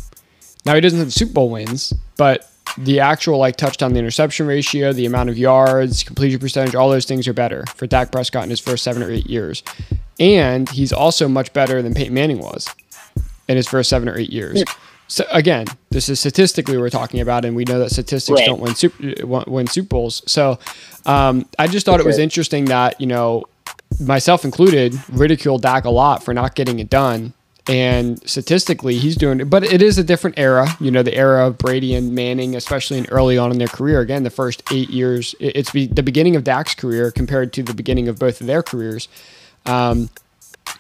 Now 0.65 0.75
he 0.75 0.81
doesn't 0.81 0.99
have 0.99 1.13
Super 1.13 1.33
Bowl 1.35 1.51
wins, 1.51 1.93
but 2.17 2.51
the 2.79 3.01
actual 3.01 3.37
like 3.39 3.57
touchdown 3.57 3.93
to 3.93 3.99
interception 3.99 4.47
ratio, 4.47 4.95
the 4.95 5.05
amount 5.05 5.29
of 5.29 5.37
yards, 5.37 6.03
completion 6.03 6.39
percentage, 6.39 6.75
all 6.75 6.89
those 6.89 7.05
things 7.05 7.29
are 7.29 7.35
better 7.35 7.65
for 7.75 7.87
Dak 7.87 8.11
Prescott 8.11 8.45
in 8.45 8.51
his 8.51 8.61
first 8.61 8.85
seven 8.85 9.03
or 9.03 9.11
eight 9.11 9.27
years. 9.27 9.63
And 10.19 10.69
he's 10.71 10.93
also 10.93 11.29
much 11.29 11.53
better 11.53 11.83
than 11.83 11.93
Peyton 11.95 12.15
Manning 12.15 12.39
was 12.39 12.67
in 13.51 13.57
his 13.57 13.69
first 13.69 13.91
seven 13.91 14.09
or 14.09 14.17
eight 14.17 14.31
years. 14.31 14.63
So 15.09 15.25
again, 15.33 15.67
this 15.91 16.09
is 16.09 16.21
statistically 16.21 16.79
we're 16.79 16.89
talking 16.89 17.21
about, 17.21 17.45
and 17.45 17.57
we 17.57 17.65
know 17.65 17.81
that 17.81 17.91
statistics 17.91 18.39
Right. 18.39 18.47
don't 18.47 18.61
win 18.61 18.77
super 18.77 19.27
win 19.27 19.67
Super 19.67 19.89
Bowls. 19.89 20.23
So 20.27 20.61
um, 21.05 21.47
I 21.59 21.67
just 21.67 21.85
thought 21.85 21.99
it 21.99 22.07
was 22.07 22.19
interesting 22.19 22.67
that 22.67 23.01
you 23.01 23.09
know 23.09 23.45
myself 23.99 24.45
included, 24.45 24.95
ridiculed 25.11 25.63
Dak 25.63 25.85
a 25.85 25.91
lot 25.91 26.23
for 26.23 26.33
not 26.33 26.55
getting 26.55 26.79
it 26.79 26.89
done. 26.89 27.33
And 27.69 28.19
statistically, 28.29 28.97
he's 28.99 29.17
doing 29.17 29.41
it, 29.41 29.51
but 29.51 29.63
it 29.63 29.83
is 29.83 29.99
a 29.99 30.05
different 30.05 30.39
era. 30.39 30.67
You 30.81 30.91
know, 30.91 31.03
the 31.03 31.15
era 31.15 31.47
of 31.47 31.59
Brady 31.59 31.95
and 31.95 32.15
Manning, 32.15 32.57
especially 32.57 32.99
in 32.99 33.07
early 33.11 33.37
on 33.37 33.53
in 33.53 33.59
their 33.59 33.69
career. 33.69 34.01
Again, 34.01 34.23
the 34.23 34.31
first 34.31 34.63
eight 34.73 34.91
years, 34.91 35.35
it's 35.41 35.71
be, 35.71 35.87
the 35.87 36.03
beginning 36.03 36.37
of 36.37 36.43
Dak's 36.43 36.75
career 36.75 37.11
compared 37.11 37.53
to 37.55 37.63
the 37.63 37.75
beginning 37.75 38.09
of 38.09 38.19
both 38.19 38.41
of 38.41 38.47
their 38.47 38.63
careers. 38.63 39.09
Um, 39.67 40.09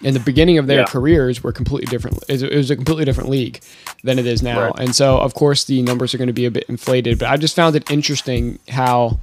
in 0.02 0.14
the 0.14 0.21
beginning 0.21 0.59
of 0.59 0.66
their 0.66 0.80
Yeah. 0.80 0.85
careers 0.87 1.42
were 1.42 1.52
completely 1.52 1.87
different. 1.87 2.23
It 2.28 2.54
was 2.54 2.71
a 2.71 2.76
completely 2.76 3.04
different 3.04 3.28
league 3.30 3.61
than 4.02 4.19
it 4.19 4.26
is 4.26 4.42
now, 4.42 4.66
Right. 4.71 4.73
and 4.78 4.95
so 4.95 5.19
of 5.19 5.35
course 5.35 5.64
the 5.64 5.83
numbers 5.83 6.14
are 6.14 6.19
going 6.19 6.28
to 6.28 6.33
be 6.33 6.47
a 6.47 6.50
bit 6.50 6.64
inflated. 6.69 7.19
But 7.19 7.28
I 7.28 7.37
just 7.37 7.54
found 7.54 7.76
it 7.76 7.90
interesting 7.90 8.59
how 8.69 9.19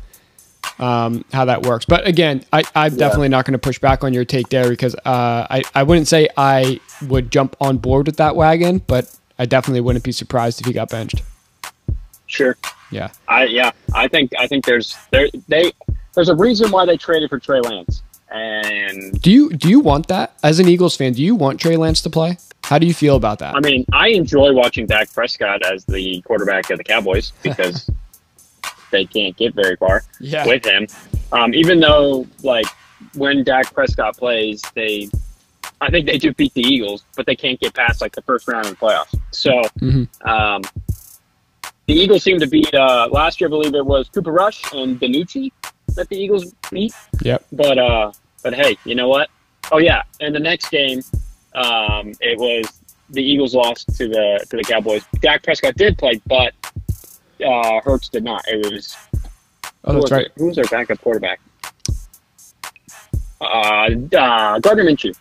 um, 0.80 1.24
how 1.34 1.46
that 1.46 1.64
works. 1.64 1.86
But 1.86 2.06
again, 2.06 2.44
I, 2.54 2.64
I'm 2.76 2.96
definitely 2.98 3.30
not 3.30 3.46
going 3.46 3.54
to 3.54 3.58
push 3.60 3.80
back 3.80 4.04
on 4.04 4.14
your 4.14 4.26
take 4.26 4.50
there 4.50 4.70
because 4.70 4.94
uh, 5.06 5.48
I 5.50 5.64
I 5.74 5.84
wouldn't 5.84 6.08
say 6.08 6.28
I 6.38 6.80
would 7.08 7.32
jump 7.32 7.56
on 7.62 7.78
board 7.78 8.06
with 8.08 8.18
that 8.18 8.36
wagon, 8.36 8.80
but 8.86 9.10
I 9.40 9.46
definitely 9.46 9.82
wouldn't 9.82 10.04
be 10.04 10.12
surprised 10.12 10.60
if 10.60 10.68
he 10.68 10.74
got 10.74 10.90
benched. 10.90 11.22
Sure. 12.28 12.58
Yeah, 12.92 13.10
I 13.28 13.46
yeah. 13.46 13.72
I 13.96 14.08
think 14.08 14.32
I 14.38 14.46
think 14.48 14.66
there's 14.66 14.96
there 15.12 15.30
they 15.48 15.72
there's 16.14 16.30
a 16.30 16.36
reason 16.36 16.70
why 16.72 16.86
they 16.86 16.98
traded 16.98 17.30
for 17.30 17.40
Trey 17.40 17.60
Lance, 17.62 18.04
and 18.32 19.20
do 19.22 19.32
you 19.32 19.50
do 19.52 19.70
you 19.70 19.80
want 19.80 20.08
that 20.08 20.34
as 20.44 20.60
an 20.60 20.68
Eagles 20.68 20.96
fan? 20.96 21.14
Do 21.14 21.24
you 21.24 21.36
want 21.36 21.60
Trey 21.60 21.78
Lance 21.78 22.02
to 22.02 22.10
play? 22.10 22.38
How 22.64 22.78
do 22.78 22.86
you 22.86 22.94
feel 22.94 23.16
about 23.16 23.40
that? 23.40 23.56
I 23.56 23.60
mean 23.62 23.86
I 23.94 24.10
enjoy 24.10 24.52
watching 24.54 24.86
Dak 24.86 25.12
Prescott 25.14 25.66
as 25.66 25.86
the 25.86 26.22
quarterback 26.24 26.70
of 26.70 26.78
the 26.78 26.84
Cowboys 26.84 27.32
because 27.44 27.90
they 28.92 29.06
can't 29.06 29.36
get 29.38 29.54
very 29.54 29.76
far. 29.78 30.04
yeah, 30.20 30.46
with 30.46 30.66
him. 30.66 30.88
Um, 31.34 31.54
even 31.54 31.82
though, 31.82 32.26
like, 32.42 32.66
when 33.16 33.44
Dak 33.44 33.74
Prescott 33.74 34.16
plays, 34.16 34.62
they, 34.76 35.10
I 35.82 35.90
think 35.92 36.06
they 36.06 36.18
do 36.18 36.34
beat 36.34 36.54
the 36.54 36.62
Eagles, 36.62 37.04
but 37.18 37.26
they 37.26 37.36
can't 37.36 37.60
get 37.60 37.74
past 37.74 38.00
like 38.00 38.16
the 38.16 38.22
first 38.22 38.48
round 38.48 38.66
of 38.66 38.72
the 38.72 38.78
playoffs. 38.78 39.14
So, 39.32 39.52
Mhm. 39.82 40.08
um, 40.26 40.62
the 41.86 41.94
Eagles 41.94 42.24
seem 42.24 42.40
to 42.40 42.48
beat 42.48 42.74
uh, 42.74 43.10
last 43.12 43.42
year. 43.42 43.50
I 43.50 43.52
believe 43.52 43.76
it 43.76 43.86
was 43.86 44.08
Cooper 44.08 44.32
Rush 44.32 44.62
and 44.74 44.98
Benucci 45.00 45.52
that 45.98 46.08
the 46.10 46.16
Eagles 46.18 46.54
beat. 46.72 46.94
Yep. 47.22 47.46
But 47.52 47.78
uh, 47.78 48.12
but 48.44 48.54
hey, 48.54 48.78
you 48.86 48.96
know 48.96 49.08
what? 49.10 49.30
Oh 49.72 49.78
yeah, 49.80 50.04
and 50.22 50.34
the 50.34 50.40
next 50.40 50.70
game, 50.70 51.02
um, 51.56 52.14
it 52.22 52.38
was 52.40 52.80
the 53.10 53.22
Eagles 53.22 53.54
lost 53.54 53.88
to 53.98 54.08
the 54.08 54.46
to 54.50 54.58
the 54.58 54.64
Cowboys. 54.64 55.04
Dak 55.20 55.44
Prescott 55.44 55.76
did 55.76 55.98
play, 55.98 56.22
but 56.26 56.54
uh, 57.46 57.82
Hurts 57.84 58.10
did 58.10 58.24
not. 58.24 58.44
It 58.48 58.72
was 58.72 58.96
oh 59.84 59.94
who 59.94 59.94
that's 59.94 60.04
was 60.04 60.12
right. 60.12 60.28
Who 60.38 60.48
was 60.48 60.56
their 60.56 60.66
backup 60.66 61.02
quarterback? 61.02 61.40
Uh, 63.40 63.90
uh, 64.18 64.60
Gardner 64.60 64.84
Minshew. 64.86 65.16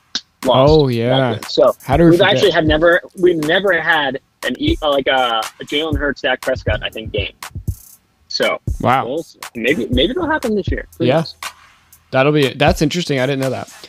Lost 0.45 0.71
Oh, 0.73 0.89
yeah. 0.89 1.39
So 1.49 1.75
How 1.83 1.97
do 1.97 2.05
we 2.05 2.11
we've 2.11 2.19
forget? 2.19 2.35
actually 2.35 2.51
had 2.53 2.67
never 2.67 3.01
we've 3.19 3.37
never 3.37 3.79
had 3.81 4.21
an 4.47 4.55
e- 4.61 4.77
uh, 4.81 4.91
like 4.91 5.07
a, 5.09 5.41
a 5.61 5.65
Jalen 5.65 5.97
Hurts, 5.99 6.23
Dak 6.23 6.41
Prescott, 6.41 6.83
I 6.83 6.89
think 6.89 7.13
game. 7.13 7.33
So 8.37 8.61
wow. 8.83 9.07
we'll 9.07 9.27
maybe 9.55 9.87
maybe 9.87 10.11
it'll 10.11 10.27
happen 10.29 10.55
this 10.55 10.71
year. 10.71 10.87
Who 10.99 11.07
Yeah. 11.07 11.25
That'll 12.11 12.33
be 12.33 12.53
that's 12.53 12.83
interesting. 12.83 13.19
I 13.19 13.27
didn't 13.27 13.41
know 13.41 13.51
that. 13.51 13.89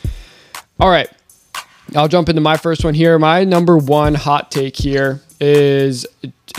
All 0.80 0.88
right. 0.88 1.08
I'll 1.94 2.08
jump 2.08 2.28
into 2.28 2.40
my 2.40 2.56
first 2.56 2.84
one 2.84 2.94
here. 2.94 3.18
My 3.18 3.44
number 3.44 3.76
one 3.76 4.14
hot 4.14 4.50
take 4.50 4.76
here 4.76 5.20
is 5.40 6.06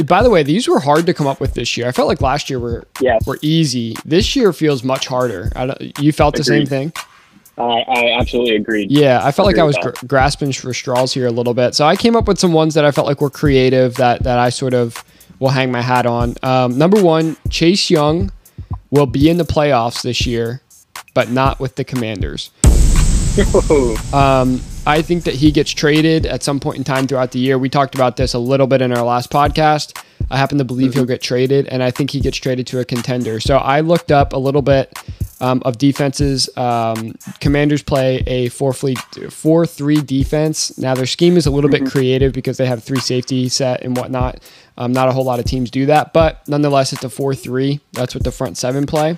by 0.05 0.21
the 0.21 0.29
way, 0.29 0.43
these 0.43 0.67
were 0.67 0.79
hard 0.79 1.07
to 1.07 1.13
come 1.13 1.25
up 1.27 1.41
with 1.41 1.55
this 1.55 1.75
year. 1.75 1.87
I 1.87 1.91
felt 1.91 2.07
like 2.07 2.21
last 2.21 2.49
year 2.49 2.59
were 2.59 2.87
Yes. 3.01 3.25
were 3.25 3.39
easy. 3.41 3.95
This 4.05 4.35
year 4.35 4.53
feels 4.53 4.83
much 4.83 5.07
harder. 5.07 5.51
I 5.55 5.65
don't, 5.65 5.99
you 5.99 6.11
felt 6.11 6.35
the 6.35 6.43
same 6.43 6.65
thing? 6.67 6.93
I, 7.57 7.83
I 7.87 8.19
absolutely 8.19 8.55
agreed. 8.55 8.89
Yeah, 8.91 9.19
I 9.21 9.31
felt 9.31 9.47
like 9.47 9.57
I 9.57 9.63
was 9.63 9.77
gr- 9.81 10.05
grasping 10.07 10.53
for 10.53 10.73
straws 10.73 11.13
here 11.13 11.27
a 11.27 11.31
little 11.31 11.53
bit. 11.53 11.75
So 11.75 11.85
I 11.85 11.95
came 11.97 12.15
up 12.15 12.27
with 12.27 12.39
some 12.39 12.53
ones 12.53 12.73
that 12.75 12.85
I 12.85 12.91
felt 12.91 13.05
like 13.07 13.19
were 13.19 13.29
creative 13.29 13.95
that 13.95 14.23
that 14.23 14.37
I 14.39 14.49
sort 14.49 14.73
of 14.73 15.03
will 15.39 15.49
hang 15.49 15.71
my 15.71 15.81
hat 15.81 16.05
on. 16.05 16.35
Um, 16.43 16.77
number 16.77 17.01
one, 17.01 17.37
Chase 17.49 17.89
Young 17.89 18.31
will 18.91 19.05
be 19.05 19.29
in 19.29 19.37
the 19.37 19.43
playoffs 19.43 20.01
this 20.01 20.25
year, 20.25 20.61
but 21.13 21.29
not 21.29 21.59
with 21.59 21.75
the 21.75 21.83
Commanders. 21.83 22.51
Um, 24.13 24.59
I 24.85 25.01
think 25.01 25.23
that 25.23 25.35
he 25.35 25.51
gets 25.51 25.71
traded 25.71 26.25
at 26.25 26.43
some 26.43 26.59
point 26.59 26.77
in 26.77 26.83
time 26.83 27.07
throughout 27.07 27.31
the 27.31 27.39
year. 27.39 27.57
We 27.57 27.69
talked 27.69 27.95
about 27.95 28.17
this 28.17 28.33
a 28.33 28.39
little 28.39 28.67
bit 28.67 28.81
in 28.81 28.91
our 28.91 29.03
last 29.03 29.29
podcast. 29.29 30.03
I 30.29 30.37
happen 30.37 30.57
to 30.57 30.63
believe 30.63 30.93
he'll 30.93 31.05
get 31.05 31.21
traded, 31.21 31.67
and 31.67 31.81
I 31.81 31.91
think 31.91 32.11
he 32.11 32.19
gets 32.19 32.37
traded 32.37 32.67
to 32.67 32.79
a 32.79 32.85
contender. 32.85 33.39
So 33.39 33.57
I 33.57 33.81
looked 33.81 34.11
up 34.11 34.33
a 34.33 34.37
little 34.37 34.61
bit 34.61 34.91
um, 35.41 35.61
of 35.63 35.77
defenses. 35.77 36.49
Um, 36.57 37.13
commanders 37.39 37.81
play 37.83 38.23
a 38.27 38.49
four-three 38.49 40.01
defense. 40.01 40.77
Now 40.77 40.95
their 40.95 41.05
scheme 41.05 41.37
is 41.37 41.45
a 41.45 41.51
little 41.51 41.69
bit 41.69 41.85
creative 41.85 42.33
because 42.33 42.57
they 42.57 42.65
have 42.65 42.83
three 42.83 42.99
safety 42.99 43.47
set 43.49 43.81
and 43.83 43.95
whatnot. 43.95 44.41
Um, 44.79 44.93
not 44.93 45.09
a 45.09 45.11
whole 45.11 45.25
lot 45.25 45.39
of 45.39 45.45
teams 45.45 45.69
do 45.69 45.85
that, 45.87 46.13
but 46.13 46.47
nonetheless, 46.47 46.93
it's 46.93 47.03
a 47.03 47.09
four 47.09 47.35
three. 47.35 47.81
That's 47.93 48.15
what 48.15 48.23
the 48.23 48.31
front 48.31 48.57
seven 48.57 48.85
play. 48.85 49.17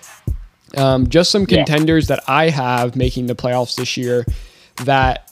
Um, 0.76 1.08
just 1.08 1.30
some 1.32 1.46
Yeah. 1.48 1.58
contenders 1.64 2.08
that 2.08 2.24
I 2.28 2.50
have 2.50 2.96
making 2.96 3.28
the 3.28 3.36
playoffs 3.36 3.76
this 3.76 3.96
year 3.96 4.26
that 4.86 5.32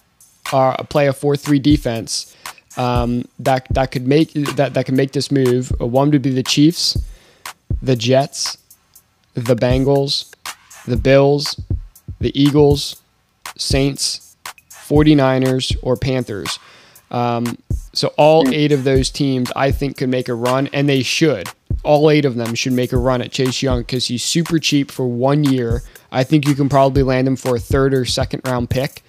are 0.53 0.77
play 0.85 1.07
a 1.07 1.13
four 1.13 1.35
three 1.35 1.59
defense 1.59 2.35
um, 2.77 3.25
that 3.39 3.65
that 3.71 3.91
could 3.91 4.07
make 4.07 4.31
that 4.55 4.75
that 4.75 4.85
can 4.85 4.95
make 4.95 5.13
this 5.13 5.31
move. 5.31 5.69
One 5.79 6.11
would 6.11 6.21
be 6.21 6.29
the 6.31 6.43
Chiefs, 6.43 6.95
the 7.81 7.95
Jets, 7.95 8.57
the 9.33 9.55
Bengals, 9.55 10.31
the 10.85 10.97
Bills, 10.97 11.59
the 12.19 12.39
Eagles, 12.39 12.97
Saints, 13.57 14.35
49ers, 14.71 15.75
or 15.81 15.95
Panthers. 15.97 16.59
Um, 17.11 17.57
so 17.93 18.13
all 18.17 18.45
hmm. 18.45 18.53
eight 18.53 18.71
of 18.71 18.83
those 18.83 19.09
teams, 19.09 19.51
I 19.55 19.71
think, 19.71 19.97
could 19.97 20.09
make 20.09 20.29
a 20.29 20.33
run, 20.33 20.67
and 20.73 20.87
they 20.87 21.03
should. 21.03 21.49
All 21.83 22.09
eight 22.09 22.25
of 22.25 22.35
them 22.35 22.55
should 22.55 22.73
make 22.73 22.91
a 22.91 22.97
run 22.97 23.21
at 23.21 23.31
Chase 23.31 23.61
Young 23.61 23.81
because 23.81 24.07
he's 24.07 24.23
super 24.23 24.59
cheap 24.59 24.91
for 24.91 25.07
one 25.07 25.43
year. 25.43 25.81
I 26.11 26.23
think 26.23 26.47
you 26.47 26.55
can 26.55 26.69
probably 26.69 27.03
land 27.03 27.27
him 27.27 27.35
for 27.35 27.55
a 27.55 27.59
third 27.59 27.93
or 27.93 28.05
second 28.05 28.41
round 28.45 28.69
pick, 28.69 29.03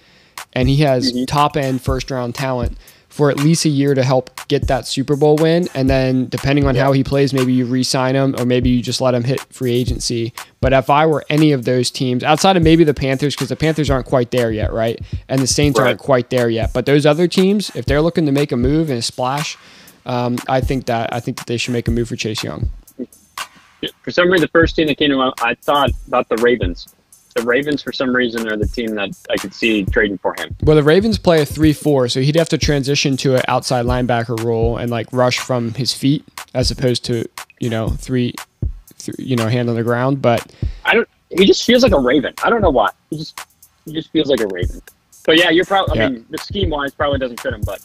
and 0.53 0.69
he 0.69 0.77
has 0.77 1.11
mm-hmm. 1.11 1.25
top 1.25 1.57
end 1.57 1.81
first 1.81 2.11
round 2.11 2.35
talent 2.35 2.77
for 3.09 3.29
at 3.29 3.37
least 3.37 3.65
a 3.65 3.69
year 3.69 3.93
to 3.93 4.03
help 4.03 4.29
get 4.51 4.67
that 4.67 4.85
Super 4.85 5.15
Bowl 5.15 5.37
win. 5.37 5.67
And 5.73 5.89
then, 5.89 6.27
depending 6.27 6.67
on 6.67 6.75
how 6.75 6.91
he 6.91 7.03
plays, 7.03 7.33
maybe 7.33 7.53
you 7.53 7.65
re 7.65 7.83
sign 7.83 8.15
him 8.15 8.35
or 8.37 8.45
maybe 8.45 8.69
you 8.69 8.81
just 8.81 8.99
let 9.01 9.13
him 9.13 9.23
hit 9.23 9.39
free 9.51 9.71
agency. 9.71 10.33
But 10.59 10.73
if 10.73 10.89
I 10.89 11.05
were 11.05 11.23
any 11.29 11.53
of 11.53 11.63
those 11.63 11.89
teams, 11.89 12.23
outside 12.23 12.57
of 12.57 12.63
maybe 12.63 12.83
the 12.83 12.93
Panthers, 12.93 13.33
because 13.33 13.49
the 13.49 13.55
Panthers 13.55 13.89
aren't 13.89 14.05
quite 14.05 14.29
there 14.31 14.51
yet, 14.51 14.73
right? 14.73 14.99
And 15.29 15.41
the 15.41 15.47
Saints 15.47 15.79
Right. 15.79 15.87
aren't 15.87 15.99
quite 15.99 16.29
there 16.29 16.49
yet. 16.49 16.73
But 16.73 16.85
those 16.85 17.05
other 17.05 17.27
teams, 17.27 17.71
if 17.75 17.85
they're 17.85 18.01
looking 18.01 18.25
to 18.25 18.31
make 18.33 18.51
a 18.51 18.57
move 18.57 18.89
and 18.89 18.99
a 18.99 19.01
splash, 19.01 19.57
um, 20.05 20.37
I 20.47 20.59
think 20.61 20.85
that 20.87 21.13
I 21.13 21.19
think 21.21 21.37
that 21.37 21.47
they 21.47 21.57
should 21.57 21.73
make 21.73 21.87
a 21.87 21.91
move 21.91 22.09
for 22.09 22.15
Chase 22.17 22.43
Young. 22.43 22.69
For 24.03 24.11
some 24.11 24.29
reason, 24.29 24.43
the 24.43 24.49
first 24.59 24.75
team 24.75 24.87
that 24.87 24.97
came 24.97 25.09
to 25.09 25.15
mind, 25.17 25.33
I 25.41 25.55
thought 25.55 25.89
about 26.07 26.29
the 26.29 26.35
Ravens. 26.37 26.87
The 27.33 27.43
Ravens, 27.43 27.81
for 27.81 27.91
some 27.93 28.15
reason, 28.15 28.47
are 28.51 28.57
the 28.57 28.67
team 28.67 28.95
that 28.95 29.11
I 29.29 29.37
could 29.37 29.53
see 29.53 29.85
trading 29.85 30.17
for 30.17 30.35
him. 30.37 30.55
Well, 30.63 30.75
the 30.75 30.83
Ravens 30.83 31.17
play 31.17 31.41
a 31.41 31.45
3 31.45 31.73
4, 31.73 32.09
so 32.09 32.21
he'd 32.21 32.35
have 32.35 32.49
to 32.49 32.57
transition 32.57 33.15
to 33.17 33.35
an 33.35 33.41
outside 33.47 33.85
linebacker 33.85 34.43
role 34.43 34.77
and 34.77 34.91
like 34.91 35.07
rush 35.11 35.39
from 35.39 35.73
his 35.73 35.93
feet 35.93 36.23
as 36.53 36.71
opposed 36.71 37.05
to, 37.05 37.25
you 37.59 37.69
know, 37.69 37.89
three 37.89 38.33
you 39.17 39.35
know, 39.35 39.47
hand 39.47 39.69
on 39.69 39.75
the 39.75 39.83
ground. 39.83 40.21
But 40.21 40.53
I 40.85 40.93
don't. 40.93 41.07
He 41.29 41.45
just 41.45 41.63
feels 41.63 41.83
like 41.83 41.93
a 41.93 41.99
Raven. 41.99 42.33
I 42.43 42.49
don't 42.49 42.61
know 42.61 42.69
why. 42.69 42.89
He 43.09 43.17
just 43.17 43.39
he 43.85 43.93
just 43.93 44.11
feels 44.11 44.27
like 44.29 44.41
a 44.41 44.47
Raven. 44.47 44.81
But 45.25 45.37
yeah, 45.37 45.49
you're 45.49 45.65
probably. 45.65 45.99
I 45.99 46.03
Yeah. 46.03 46.09
mean, 46.09 46.25
the 46.29 46.37
scheme 46.37 46.69
wise 46.69 46.93
probably 46.93 47.17
doesn't 47.19 47.39
fit 47.39 47.53
him, 47.53 47.61
but 47.65 47.79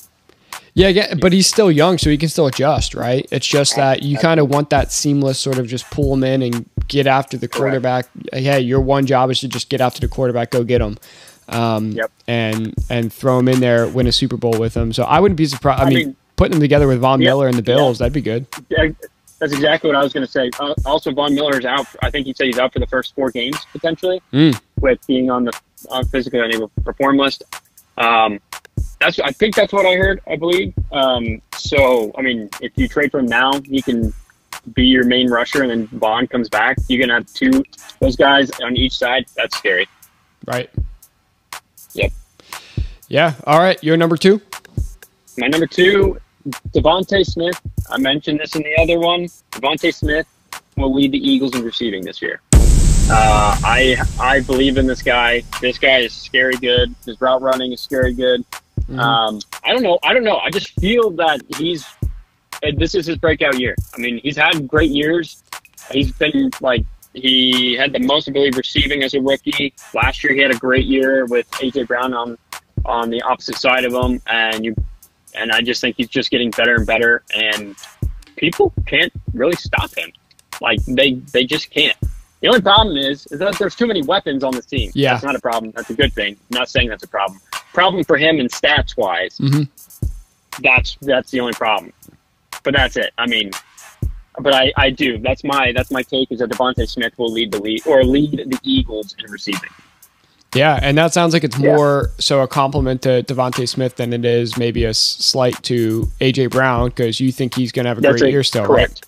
yeah, 0.76 0.88
yeah, 0.88 1.14
but 1.14 1.32
he's 1.32 1.46
still 1.46 1.70
young, 1.72 1.96
so 1.98 2.10
he 2.10 2.18
can 2.18 2.28
still 2.28 2.46
adjust, 2.46 2.94
right? 2.94 3.26
It's 3.32 3.46
just 3.46 3.74
that 3.76 4.02
you 4.02 4.18
kind 4.18 4.38
of 4.38 4.50
want 4.50 4.68
that 4.70 4.92
seamless 4.92 5.38
sort 5.38 5.58
of 5.58 5.66
just 5.66 5.90
pull 5.90 6.12
him 6.14 6.22
in 6.22 6.42
and 6.42 6.68
get 6.86 7.06
after 7.06 7.36
the 7.38 7.48
quarterback. 7.48 8.06
Hey, 8.32 8.60
your 8.60 8.80
one 8.82 9.06
job 9.06 9.30
is 9.30 9.40
to 9.40 9.48
just 9.48 9.70
get 9.70 9.80
after 9.80 10.00
the 10.00 10.08
quarterback, 10.08 10.50
go 10.50 10.62
get 10.64 10.80
him. 10.82 10.98
Um, 11.48 11.92
Yep. 11.92 12.12
and 12.28 12.74
and 12.90 13.12
throw 13.12 13.38
him 13.38 13.48
in 13.48 13.60
there, 13.60 13.88
win 13.88 14.06
a 14.06 14.12
Super 14.12 14.36
Bowl 14.36 14.58
with 14.58 14.76
him. 14.76 14.92
So 14.92 15.04
I 15.04 15.18
wouldn't 15.20 15.38
be 15.38 15.46
surprised. 15.46 15.80
I, 15.80 15.84
I 15.84 15.88
mean, 15.88 15.96
mean- 15.98 16.16
putting 16.36 16.54
him 16.56 16.60
together 16.60 16.86
with 16.86 16.98
Von 17.00 17.20
Yeah, 17.22 17.30
Miller 17.30 17.48
and 17.48 17.56
the. 17.56 17.62
Bills, 17.62 17.98
that'd 17.98 18.12
be 18.12 18.20
good. 18.20 18.46
yeah, 18.68 18.88
that's 19.38 19.52
exactly 19.54 19.88
what 19.88 19.96
I 19.96 20.02
was 20.02 20.12
going 20.12 20.26
to 20.26 20.30
say. 20.32 20.50
Uh, 20.60 20.74
also, 20.84 21.10
Von 21.12 21.34
Miller 21.34 21.58
is 21.58 21.64
out. 21.64 21.86
I 22.02 22.10
think 22.10 22.26
he 22.26 22.34
said 22.34 22.46
he's 22.48 22.58
out 22.58 22.72
for 22.72 22.80
the 22.80 22.86
first 22.86 23.14
four 23.14 23.30
games 23.30 23.56
potentially, 23.72 24.20
Mm. 24.32 24.60
with 24.80 24.98
being 25.06 25.30
on 25.30 25.44
the 25.44 25.52
on 25.90 26.04
physically 26.06 26.40
unable 26.40 26.68
to 26.68 26.80
perform 26.82 27.16
list. 27.16 27.44
Um, 27.96 28.40
that's 29.00 29.18
I 29.18 29.30
think 29.30 29.54
that's 29.54 29.72
what 29.72 29.87
I 29.87 29.94
heard. 29.94 30.20
I 30.26 30.37
believe. 30.37 30.74
Um, 30.92 31.42
so 31.56 32.12
I 32.16 32.22
mean, 32.22 32.48
if 32.61 32.72
you 32.76 32.88
trade 32.88 33.11
for 33.11 33.20
him 33.20 33.26
now, 33.26 33.61
he 33.61 33.82
can 33.82 34.12
be 34.74 34.87
your 34.87 35.04
main 35.04 35.30
rusher, 35.30 35.62
and 35.62 35.70
then 35.70 35.87
Von 35.98 36.26
comes 36.26 36.48
back. 36.48 36.78
You're 36.88 37.00
gonna 37.00 37.14
have 37.14 37.32
two 37.32 37.62
those 38.00 38.16
guys 38.16 38.50
on 38.62 38.76
each 38.76 38.96
side. 38.96 39.26
That's 39.37 39.56
scary. 39.56 39.87
Right. 40.46 40.70
Yep. 41.94 42.12
Yeah. 43.09 43.35
All 43.46 43.59
right. 43.59 43.82
You're 43.82 43.96
number 43.96 44.16
two. 44.16 44.40
My 45.38 45.48
number 45.48 45.66
two, 45.66 46.18
DeVonta 46.70 47.24
Smith. 47.24 47.61
I 47.90 47.98
mentioned 47.98 48.40
this 48.40 48.56
in 48.56 48.62
the 48.62 48.76
other 48.80 48.98
one. 48.98 49.26
DeVonta 49.52 49.92
Smith 49.94 50.26
will 50.76 50.94
lead 50.94 51.12
the 51.12 51.18
Eagles 51.18 51.54
in 51.54 51.62
receiving 51.62 52.04
this 52.04 52.22
year. 52.22 52.40
Uh, 53.09 53.56
I 53.62 53.96
I 54.18 54.40
believe 54.40 54.78
in 54.78 54.87
this 54.87 55.02
guy. 55.02 55.42
This 55.61 55.78
guy 55.78 55.98
is 55.98 56.12
scary 56.12 56.56
good. 56.56 56.94
His 57.04 57.20
route 57.20 57.42
running 57.42 57.72
is 57.72 57.80
scary 57.80 58.14
good. 58.14 58.44
Mhm. 58.88 58.99
Um, 58.99 59.40
I 59.64 59.72
don't 59.72 59.83
know. 59.83 59.99
I 60.03 60.14
don't 60.14 60.25
know. 60.25 60.38
I 60.38 60.51
just 60.51 60.79
feel 60.81 61.11
that 61.12 61.40
he's. 61.57 61.85
This 62.77 62.94
is 62.94 63.07
his 63.07 63.16
breakout 63.18 63.59
year. 63.59 63.75
I 63.94 64.01
mean, 64.01 64.18
he's 64.22 64.37
had 64.37 64.66
great 64.66 64.90
years. 64.90 65.42
He's 65.90 66.11
been 66.12 66.51
like 66.61 66.85
he 67.12 67.75
had 67.75 67.92
the 67.92 67.99
most, 68.01 68.29
I 68.29 68.33
believe, 68.33 68.57
receiving 68.57 69.03
as 69.03 69.14
a 69.14 69.20
rookie. 69.20 69.75
Last 69.94 70.25
year, 70.25 70.33
he 70.35 70.40
had 70.40 70.51
a 70.51 70.59
great 70.59 70.87
year 70.87 71.27
with 71.27 71.51
AJ 71.53 71.87
Brown 71.87 72.14
on 72.14 72.38
on 72.85 73.11
the 73.11 73.20
opposite 73.22 73.57
side 73.57 73.85
of 73.85 73.92
him, 73.92 74.22
and 74.27 74.64
you 74.64 74.75
and 75.35 75.53
I 75.53 75.61
just 75.61 75.81
think 75.81 75.96
he's 75.96 76.09
just 76.09 76.31
getting 76.31 76.51
better 76.51 76.77
and 76.77 76.87
better. 76.87 77.22
And 77.35 77.75
people 78.37 78.72
can't 78.87 79.12
really 79.35 79.57
stop 79.57 79.94
him. 79.96 80.12
Like 80.61 80.83
they 80.87 81.14
they 81.33 81.44
just 81.44 81.70
can't. 81.70 81.96
The 82.40 82.49
only 82.49 82.61
problem 82.61 82.96
is, 82.96 83.27
is 83.29 83.38
that 83.38 83.59
there's 83.59 83.75
too 83.75 83.87
many 83.87 84.03
weapons 84.03 84.44
on 84.44 84.55
this 84.55 84.66
team. 84.66 84.90
Yeah. 84.94 85.12
that's 85.12 85.25
not 85.25 85.35
a 85.35 85.40
problem. 85.40 85.72
That's 85.75 85.90
a 85.90 85.94
good 85.94 86.12
thing. 86.12 86.37
I'm 86.51 86.59
not 86.59 86.68
saying 86.68 86.88
that's 86.88 87.03
a 87.03 87.09
problem. 87.09 87.40
Problem 87.76 88.04
for 88.04 88.16
him 88.16 88.40
in 88.40 88.48
stats 88.48 88.96
wise, 88.96 89.36
Mhm. 89.36 89.68
that's 90.62 90.96
that's 91.02 91.30
the 91.30 91.40
only 91.40 91.52
problem. 91.52 91.92
But 92.62 92.72
that's 92.74 92.96
it. 92.96 93.12
I 93.18 93.26
mean, 93.26 93.50
but 94.40 94.54
I, 94.54 94.72
I 94.78 94.88
do. 94.88 95.18
That's 95.18 95.44
my 95.44 95.72
that's 95.76 95.90
my 95.90 96.02
take 96.02 96.32
is 96.32 96.38
that 96.38 96.48
DeVonta 96.48 96.88
Smith 96.88 97.12
will 97.18 97.30
lead 97.30 97.52
the 97.52 97.60
lead 97.60 97.86
or 97.86 98.02
lead 98.02 98.44
the 98.46 98.58
Eagles 98.62 99.14
in 99.22 99.30
receiving. 99.30 99.68
Yeah, 100.54 100.78
and 100.80 100.96
that 100.96 101.12
sounds 101.12 101.34
like 101.34 101.44
it's 101.44 101.58
Yeah. 101.58 101.74
more 101.76 102.12
so 102.18 102.40
a 102.40 102.48
compliment 102.48 103.02
to 103.02 103.22
DeVonta 103.24 103.68
Smith 103.68 103.96
than 103.96 104.14
it 104.14 104.24
is 104.24 104.56
maybe 104.56 104.84
a 104.84 104.94
slight 104.94 105.62
to 105.64 106.08
AJ 106.22 106.46
Brown 106.46 106.88
because 106.88 107.20
you 107.20 107.30
think 107.30 107.54
he's 107.54 107.72
going 107.72 107.84
to 107.84 107.90
have 107.90 107.98
a 107.98 108.00
That's 108.00 108.22
great 108.22 108.28
a- 108.30 108.32
year 108.32 108.42
still, 108.42 108.62
right? 108.64 108.86
correct. 108.88 109.04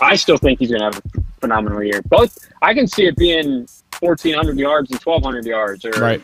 I 0.00 0.16
still 0.16 0.38
think 0.38 0.58
he's 0.60 0.70
going 0.70 0.80
to 0.80 0.84
have 0.86 0.96
a 1.04 1.20
phenomenal 1.42 1.82
year. 1.82 2.00
Both 2.08 2.38
I 2.62 2.72
can 2.72 2.86
see 2.86 3.04
it 3.04 3.16
being 3.16 3.68
1,400 4.00 4.58
yards 4.58 4.90
and 4.90 4.98
1,200 5.00 5.44
yards, 5.44 5.84
or 5.84 5.90
right? 6.00 6.22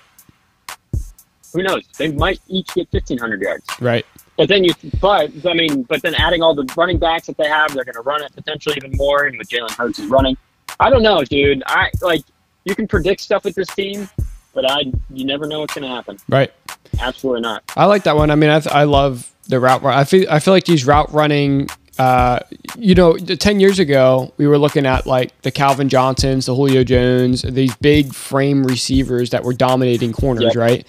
Who 1.53 1.63
knows? 1.63 1.85
They 1.99 2.11
might 2.13 2.41
each 2.49 2.69
get 2.75 2.89
1,500 2.93 3.41
yards. 3.41 3.65
Right. 3.81 4.07
But 4.37 4.49
then 4.49 4.65
you, 4.65 4.73
but 5.01 5.31
I 5.47 5.53
mean, 5.55 5.83
but 5.83 6.03
then 6.03 6.15
adding 6.15 6.43
all 6.43 6.55
the 6.55 6.67
running 6.77 6.99
backs 6.99 7.27
that 7.27 7.37
they 7.37 7.47
have, 7.49 7.75
they're 7.75 7.85
going 7.85 7.95
to 7.95 8.01
run 8.01 8.23
it 8.23 8.33
potentially 8.35 8.75
even 8.79 8.93
more. 8.97 9.25
And 9.25 9.37
with 9.39 9.49
Jalen 9.49 9.71
Hurts 9.73 9.99
is 9.99 10.07
running, 10.07 10.37
I 10.81 10.89
don't 10.91 11.03
know, 11.03 11.23
dude. 11.23 11.63
I 11.67 11.91
like 12.01 12.23
you 12.65 12.75
can 12.75 12.89
predict 12.89 13.21
stuff 13.21 13.45
with 13.45 13.55
this 13.55 13.69
team, 13.69 14.09
but 14.55 14.69
I 14.69 14.85
you 15.11 15.25
never 15.27 15.47
know 15.47 15.61
what's 15.61 15.75
going 15.75 15.83
to 15.89 15.95
happen. 15.95 16.17
right. 16.29 16.53
Absolutely 17.01 17.41
not. 17.41 17.63
I 17.77 17.87
like 17.87 18.03
that 18.05 18.17
one. 18.17 18.31
I 18.31 18.35
mean, 18.35 18.51
I, 18.51 18.61
th- 18.61 18.75
I 18.75 18.85
love 18.85 19.31
the 19.49 19.59
route. 19.59 19.83
run. 19.83 19.97
I 19.99 20.05
feel 20.05 20.27
I 20.31 20.39
feel 20.41 20.53
like 20.55 20.65
these 20.65 20.87
route 20.87 21.13
running. 21.13 21.69
Uh, 21.99 22.39
you 22.79 22.95
know, 22.95 23.17
ten 23.19 23.61
years 23.61 23.79
ago, 23.79 24.33
we 24.39 24.47
were 24.47 24.57
looking 24.59 24.87
at 24.87 25.07
like 25.07 25.39
the 25.43 25.51
Calvin 25.51 25.89
Johnsons, 25.91 26.47
the 26.47 26.55
Julio 26.55 26.85
Jones, 26.85 27.43
these 27.43 27.75
big 27.77 28.15
frame 28.15 28.65
receivers 28.65 29.29
that 29.31 29.45
were 29.45 29.53
dominating 29.53 30.13
corners, 30.13 30.45
Yep. 30.45 30.57
right? 30.57 30.87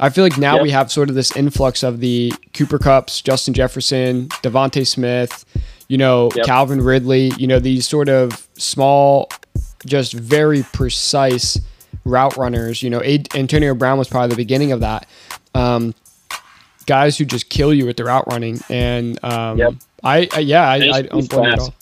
I 0.00 0.10
feel 0.10 0.24
like 0.24 0.38
now 0.38 0.54
Yep. 0.54 0.62
we 0.62 0.70
have 0.70 0.90
sort 0.90 1.08
of 1.08 1.14
this 1.14 1.36
influx 1.36 1.82
of 1.82 2.00
the 2.00 2.32
Cooper 2.52 2.78
Kupps, 2.78 3.22
Justin 3.22 3.54
Jefferson, 3.54 4.28
DeVonta 4.42 4.86
Smith, 4.86 5.44
you 5.88 5.96
know, 5.98 6.30
Yep. 6.34 6.46
Calvin 6.46 6.80
Ridley, 6.80 7.32
you 7.38 7.46
know, 7.46 7.60
these 7.60 7.86
sort 7.86 8.08
of 8.08 8.48
small, 8.58 9.28
just 9.86 10.12
very 10.12 10.64
precise 10.72 11.60
route 12.04 12.36
runners. 12.36 12.82
You 12.82 12.90
know, 12.90 13.00
A- 13.04 13.22
Antonio 13.34 13.74
Brown 13.74 13.98
was 13.98 14.08
probably 14.08 14.30
the 14.30 14.36
beginning 14.36 14.72
of 14.72 14.80
that. 14.80 15.06
Um, 15.54 15.94
guys 16.86 17.16
who 17.16 17.24
just 17.24 17.48
kill 17.48 17.72
you 17.72 17.86
with 17.86 17.96
their 17.96 18.06
route 18.06 18.26
running, 18.30 18.60
and 18.68 19.22
um, 19.24 19.58
Yep. 19.58 19.74
I, 20.02 20.28
I 20.34 20.38
yeah, 20.40 20.68
I, 20.68 20.74
I 20.74 21.02
don't 21.02 21.30
blame 21.30 21.52
at 21.52 21.58
all. 21.60 21.74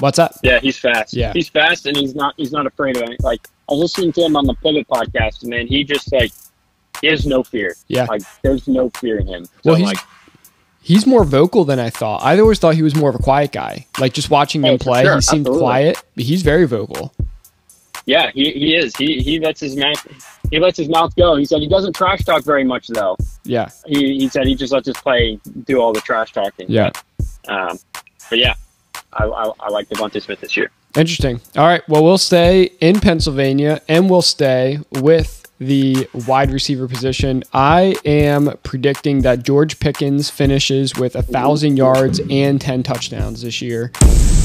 What's 0.00 0.16
that? 0.18 0.36
Yeah, 0.44 0.60
he's 0.60 0.78
fast. 0.78 1.12
Yeah. 1.12 1.32
he's 1.32 1.48
fast, 1.48 1.86
and 1.86 1.96
he's 1.96 2.14
not 2.14 2.34
he's 2.36 2.52
not 2.52 2.66
afraid 2.66 2.96
of 2.96 3.02
it. 3.10 3.20
Like 3.20 3.48
I 3.68 3.72
was 3.72 3.80
listening 3.80 4.12
to 4.12 4.20
him 4.22 4.36
on 4.36 4.46
the 4.46 4.54
Pivot 4.54 4.86
podcast, 4.88 5.42
and 5.42 5.50
man, 5.50 5.66
he 5.66 5.82
just 5.82 6.12
like 6.12 6.30
he 7.00 7.06
has 7.08 7.26
no 7.26 7.42
fear. 7.42 7.74
Yeah. 7.88 8.04
like 8.08 8.22
there's 8.42 8.66
no 8.68 8.90
fear 8.90 9.18
in 9.18 9.26
him. 9.26 9.44
So, 9.44 9.50
Well, 9.64 9.74
he's 9.76 9.86
like 9.86 9.98
he's 10.80 11.06
more 11.06 11.24
vocal 11.24 11.64
than 11.64 11.78
I 11.78 11.90
thought. 11.90 12.22
I 12.22 12.38
always 12.38 12.58
thought 12.58 12.74
he 12.74 12.82
was 12.82 12.94
more 12.96 13.10
of 13.10 13.14
a 13.16 13.18
quiet 13.22 13.52
guy. 13.52 13.86
Like 13.98 14.12
just 14.14 14.30
watching 14.30 14.64
Oh, 14.64 14.72
him 14.72 14.78
play, 14.78 15.04
sure. 15.04 15.16
he 15.16 15.20
seemed 15.20 15.40
Absolutely. 15.46 15.60
quiet, 15.60 16.02
but 16.14 16.24
he's 16.24 16.42
very 16.42 16.66
vocal. 16.66 17.12
yeah, 18.06 18.30
he, 18.32 18.50
he 18.52 18.74
is. 18.74 18.96
He 18.96 19.20
he 19.20 19.38
lets 19.40 19.60
his 19.60 19.76
mouth 19.76 20.06
he 20.50 20.58
lets 20.58 20.78
his 20.78 20.88
mouth 20.88 21.14
go. 21.16 21.36
He 21.36 21.44
said 21.44 21.60
he 21.60 21.68
doesn't 21.68 21.94
trash 21.94 22.24
talk 22.24 22.42
very 22.44 22.64
much 22.64 22.86
though. 22.88 23.16
Yeah, 23.44 23.68
He 23.86 24.18
he 24.18 24.28
said 24.28 24.46
he 24.46 24.54
just 24.54 24.72
lets 24.72 24.86
his 24.86 24.96
play 24.96 25.38
do 25.66 25.80
all 25.80 25.92
the 25.92 26.00
trash 26.00 26.32
talking. 26.32 26.66
yeah. 26.70 26.90
Um, 27.48 27.78
but 28.30 28.38
yeah, 28.38 28.54
I, 29.14 29.24
I, 29.24 29.50
I 29.60 29.68
like 29.70 29.88
DeVonta 29.88 30.20
Smith 30.22 30.40
this 30.40 30.54
year. 30.56 30.70
Interesting. 30.96 31.40
All 31.56 31.66
right. 31.66 31.82
Well, 31.88 32.02
we'll 32.04 32.18
stay 32.18 32.70
in 32.80 33.00
Pennsylvania 33.00 33.80
and 33.88 34.10
we'll 34.10 34.20
stay 34.22 34.78
with 34.90 35.37
the 35.58 36.08
wide 36.26 36.50
receiver 36.50 36.86
position. 36.86 37.42
I 37.52 37.96
am 38.04 38.56
predicting 38.62 39.22
that 39.22 39.42
George 39.42 39.80
Pickens 39.80 40.30
finishes 40.30 40.94
with 40.96 41.16
a 41.16 41.22
thousand 41.22 41.76
yards 41.76 42.20
and 42.30 42.60
ten 42.60 42.82
touchdowns 42.82 43.42
this 43.42 43.60
year. 43.60 43.90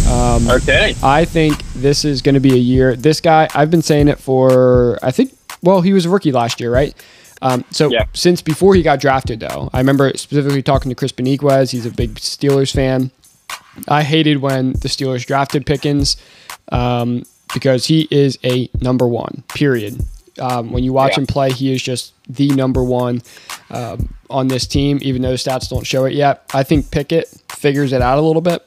Um, 0.09 0.49
Okay. 0.49 0.95
I 1.03 1.25
think 1.25 1.63
this 1.73 2.03
is 2.03 2.21
going 2.21 2.35
to 2.35 2.41
be 2.41 2.53
a 2.53 2.57
year. 2.57 2.95
This 2.95 3.21
guy, 3.21 3.47
I've 3.53 3.69
been 3.71 3.81
saying 3.81 4.07
it 4.07 4.19
for, 4.19 4.97
I 5.03 5.11
think, 5.11 5.35
well, 5.61 5.81
he 5.81 5.93
was 5.93 6.05
a 6.05 6.09
rookie 6.09 6.31
last 6.31 6.59
year, 6.59 6.71
right? 6.71 6.93
Um, 7.41 7.63
so 7.71 7.89
Yeah. 7.91 8.05
since 8.13 8.41
before 8.41 8.73
he 8.75 8.81
got 8.81 8.99
drafted, 8.99 9.39
though, 9.39 9.69
I 9.73 9.77
remember 9.79 10.11
specifically 10.15 10.61
talking 10.61 10.89
to 10.89 10.95
Chris 10.95 11.11
Beniquez. 11.11 11.71
He's 11.71 11.85
a 11.85 11.91
big 11.91 12.15
Steelers 12.15 12.73
fan. 12.73 13.11
I 13.87 14.03
hated 14.03 14.37
when 14.37 14.73
the 14.73 14.87
Steelers 14.87 15.25
drafted 15.25 15.65
Pickens 15.65 16.15
um, 16.71 17.23
because 17.53 17.85
he 17.87 18.07
is 18.11 18.37
a 18.43 18.69
number 18.81 19.07
one, 19.07 19.43
period. 19.53 20.05
Um, 20.39 20.71
when 20.71 20.83
you 20.83 20.93
watch 20.93 21.11
Yeah. 21.13 21.21
him 21.21 21.27
play, 21.27 21.51
he 21.51 21.71
is 21.73 21.81
just 21.81 22.13
the 22.27 22.47
number 22.49 22.83
one 22.83 23.21
um, 23.69 24.13
on 24.29 24.47
this 24.47 24.65
team, 24.65 24.97
even 25.01 25.21
though 25.21 25.31
the 25.31 25.37
stats 25.37 25.69
don't 25.69 25.85
show 25.85 26.05
it 26.05 26.13
yet. 26.13 26.43
I 26.53 26.63
think 26.63 26.89
Pickett 26.91 27.27
figures 27.51 27.93
it 27.93 28.01
out 28.01 28.17
a 28.17 28.21
little 28.21 28.41
bit 28.41 28.65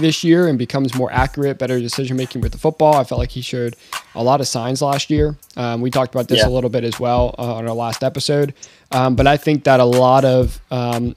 this 0.00 0.22
year 0.22 0.48
and 0.48 0.58
becomes 0.58 0.94
more 0.94 1.10
accurate, 1.10 1.58
better 1.58 1.78
decision 1.80 2.16
making 2.16 2.42
with 2.42 2.52
the 2.52 2.58
football. 2.58 2.94
I 2.96 3.04
felt 3.04 3.18
like 3.18 3.30
he 3.30 3.40
showed 3.40 3.76
a 4.14 4.22
lot 4.22 4.40
of 4.40 4.48
signs 4.48 4.82
last 4.82 5.08
year. 5.08 5.36
Um, 5.56 5.80
we 5.80 5.90
talked 5.90 6.14
about 6.14 6.28
this 6.28 6.40
Yeah. 6.40 6.48
a 6.48 6.50
little 6.50 6.68
bit 6.68 6.84
as 6.84 7.00
well 7.00 7.34
uh, 7.38 7.54
on 7.54 7.66
our 7.66 7.74
last 7.74 8.02
episode. 8.04 8.52
Um, 8.92 9.14
but 9.16 9.26
I 9.26 9.36
think 9.38 9.64
that 9.64 9.80
a 9.80 9.84
lot 9.84 10.24
of, 10.24 10.60
um, 10.70 11.14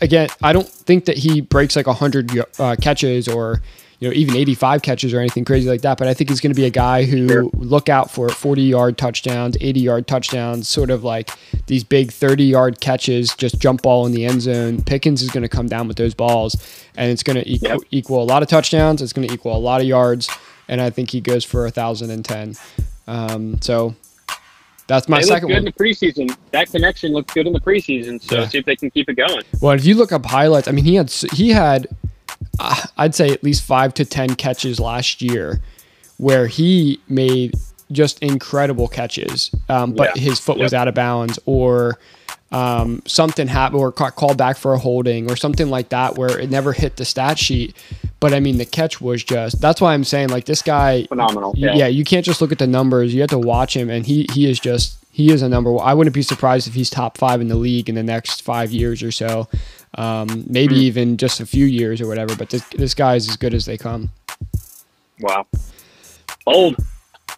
again, 0.00 0.28
I 0.42 0.52
don't 0.54 0.68
think 0.68 1.04
that 1.06 1.18
he 1.18 1.40
breaks 1.42 1.76
like 1.76 1.86
100 1.86 2.30
uh, 2.58 2.76
catches 2.80 3.28
or, 3.28 3.60
you 4.02 4.08
know, 4.08 4.14
even 4.14 4.34
85 4.34 4.82
catches 4.82 5.14
or 5.14 5.20
anything 5.20 5.44
crazy 5.44 5.68
like 5.68 5.82
that. 5.82 5.96
But 5.96 6.08
I 6.08 6.14
think 6.14 6.28
he's 6.30 6.40
going 6.40 6.50
to 6.52 6.56
be 6.60 6.64
a 6.66 6.70
guy 6.70 7.04
who 7.04 7.28
Sure. 7.28 7.44
look 7.54 7.88
out 7.88 8.10
for 8.10 8.28
40 8.28 8.60
yard 8.62 8.98
touchdowns, 8.98 9.56
80 9.60 9.78
yard 9.78 10.08
touchdowns, 10.08 10.68
sort 10.68 10.90
of 10.90 11.04
like 11.04 11.30
these 11.68 11.84
big 11.84 12.10
30 12.10 12.42
yard 12.42 12.80
catches, 12.80 13.32
just 13.36 13.60
jump 13.60 13.82
ball 13.82 14.04
in 14.04 14.10
the 14.10 14.24
end 14.24 14.42
zone. 14.42 14.82
Pickens 14.82 15.22
is 15.22 15.30
going 15.30 15.42
to 15.44 15.48
come 15.48 15.68
down 15.68 15.86
with 15.86 15.96
those 15.98 16.14
balls 16.14 16.56
and 16.96 17.12
it's 17.12 17.22
going 17.22 17.36
to 17.36 17.48
equal, 17.48 17.68
Yep. 17.68 17.80
equal 17.92 18.22
a 18.22 18.24
lot 18.24 18.42
of 18.42 18.48
touchdowns. 18.48 19.00
It's 19.02 19.12
going 19.12 19.28
to 19.28 19.32
equal 19.32 19.56
a 19.56 19.60
lot 19.60 19.80
of 19.80 19.86
yards. 19.86 20.28
And 20.68 20.80
I 20.80 20.90
think 20.90 21.10
he 21.12 21.20
goes 21.20 21.44
for 21.44 21.62
1,010. 21.62 22.56
Um, 23.06 23.60
so 23.62 23.94
that's 24.88 25.08
my 25.08 25.18
they 25.20 25.26
second 25.26 25.48
good 25.48 25.54
one. 25.54 25.58
in 25.58 25.64
the 25.66 25.72
preseason. 25.72 26.36
That 26.50 26.70
connection 26.72 27.12
looked 27.12 27.32
good 27.34 27.46
in 27.46 27.52
the 27.52 27.60
preseason. 27.60 28.20
So 28.20 28.40
Yeah. 28.40 28.48
see 28.48 28.58
if 28.58 28.64
they 28.64 28.74
can 28.76 28.90
keep 28.90 29.08
it 29.08 29.14
going. 29.14 29.42
Well, 29.60 29.74
if 29.74 29.84
you 29.84 29.94
look 29.94 30.10
up 30.10 30.26
highlights, 30.26 30.66
I 30.66 30.72
mean, 30.72 30.84
he 30.84 30.96
had 30.96 31.10
he 31.34 31.50
had, 31.50 31.86
I'd 32.96 33.14
say 33.14 33.30
at 33.30 33.42
least 33.44 33.62
five 33.64 33.94
to 33.94 34.04
ten 34.04 34.34
catches 34.34 34.78
last 34.80 35.22
year, 35.22 35.60
where 36.18 36.46
he 36.46 37.00
made 37.08 37.54
just 37.90 38.18
incredible 38.22 38.88
catches, 38.88 39.50
um, 39.68 39.92
but 39.92 40.16
Yeah. 40.16 40.22
his 40.22 40.38
foot 40.40 40.58
was 40.58 40.72
out 40.72 40.88
of 40.88 40.94
bounds 40.94 41.38
or 41.46 41.98
um, 42.52 43.02
something 43.06 43.48
happened 43.48 43.80
or 43.80 43.90
got 43.92 44.14
called 44.14 44.36
back 44.36 44.58
for 44.58 44.74
a 44.74 44.78
holding 44.78 45.30
or 45.30 45.36
something 45.36 45.68
like 45.70 45.88
that 45.88 46.18
where 46.18 46.38
it 46.38 46.50
never 46.50 46.72
hit 46.74 46.96
the 46.96 47.04
stat 47.04 47.38
sheet. 47.38 47.74
But 48.20 48.34
I 48.34 48.40
mean, 48.40 48.58
the 48.58 48.66
catch 48.66 49.00
was 49.00 49.24
just 49.24 49.60
that's 49.60 49.80
why 49.80 49.94
I'm 49.94 50.04
saying 50.04 50.28
like 50.28 50.44
this 50.44 50.60
guy 50.62 51.06
Phenomenal. 51.06 51.54
Yeah. 51.56 51.74
yeah, 51.74 51.86
you 51.86 52.04
can't 52.04 52.24
just 52.26 52.40
look 52.42 52.52
at 52.52 52.58
the 52.58 52.66
numbers. 52.66 53.14
You 53.14 53.20
have 53.22 53.30
to 53.30 53.38
watch 53.38 53.74
him, 53.76 53.88
and 53.90 54.04
he 54.06 54.26
he 54.32 54.48
is 54.50 54.60
just 54.60 54.98
he 55.10 55.32
is 55.32 55.40
a 55.42 55.48
number. 55.48 55.72
one. 55.72 55.86
I 55.86 55.94
wouldn't 55.94 56.14
be 56.14 56.22
surprised 56.22 56.68
if 56.68 56.74
he's 56.74 56.88
top 56.90 57.16
five 57.18 57.40
in 57.40 57.48
the 57.48 57.56
league 57.56 57.88
in 57.88 57.94
the 57.94 58.02
next 58.02 58.42
five 58.42 58.70
years 58.70 59.02
or 59.02 59.10
so, 59.12 59.48
um, 59.98 60.44
maybe 60.48 60.74
Hmm. 60.76 60.80
even 60.82 61.16
just 61.16 61.40
a 61.40 61.46
few 61.46 61.66
years 61.66 62.00
or 62.00 62.06
whatever. 62.06 62.34
But 62.36 62.50
this 62.50 62.62
this 62.76 62.94
guy 62.94 63.16
is 63.16 63.28
as 63.28 63.36
good 63.36 63.54
as 63.54 63.64
they 63.66 63.76
come. 63.78 64.10
Wow. 65.20 65.46
Bold. 66.44 66.76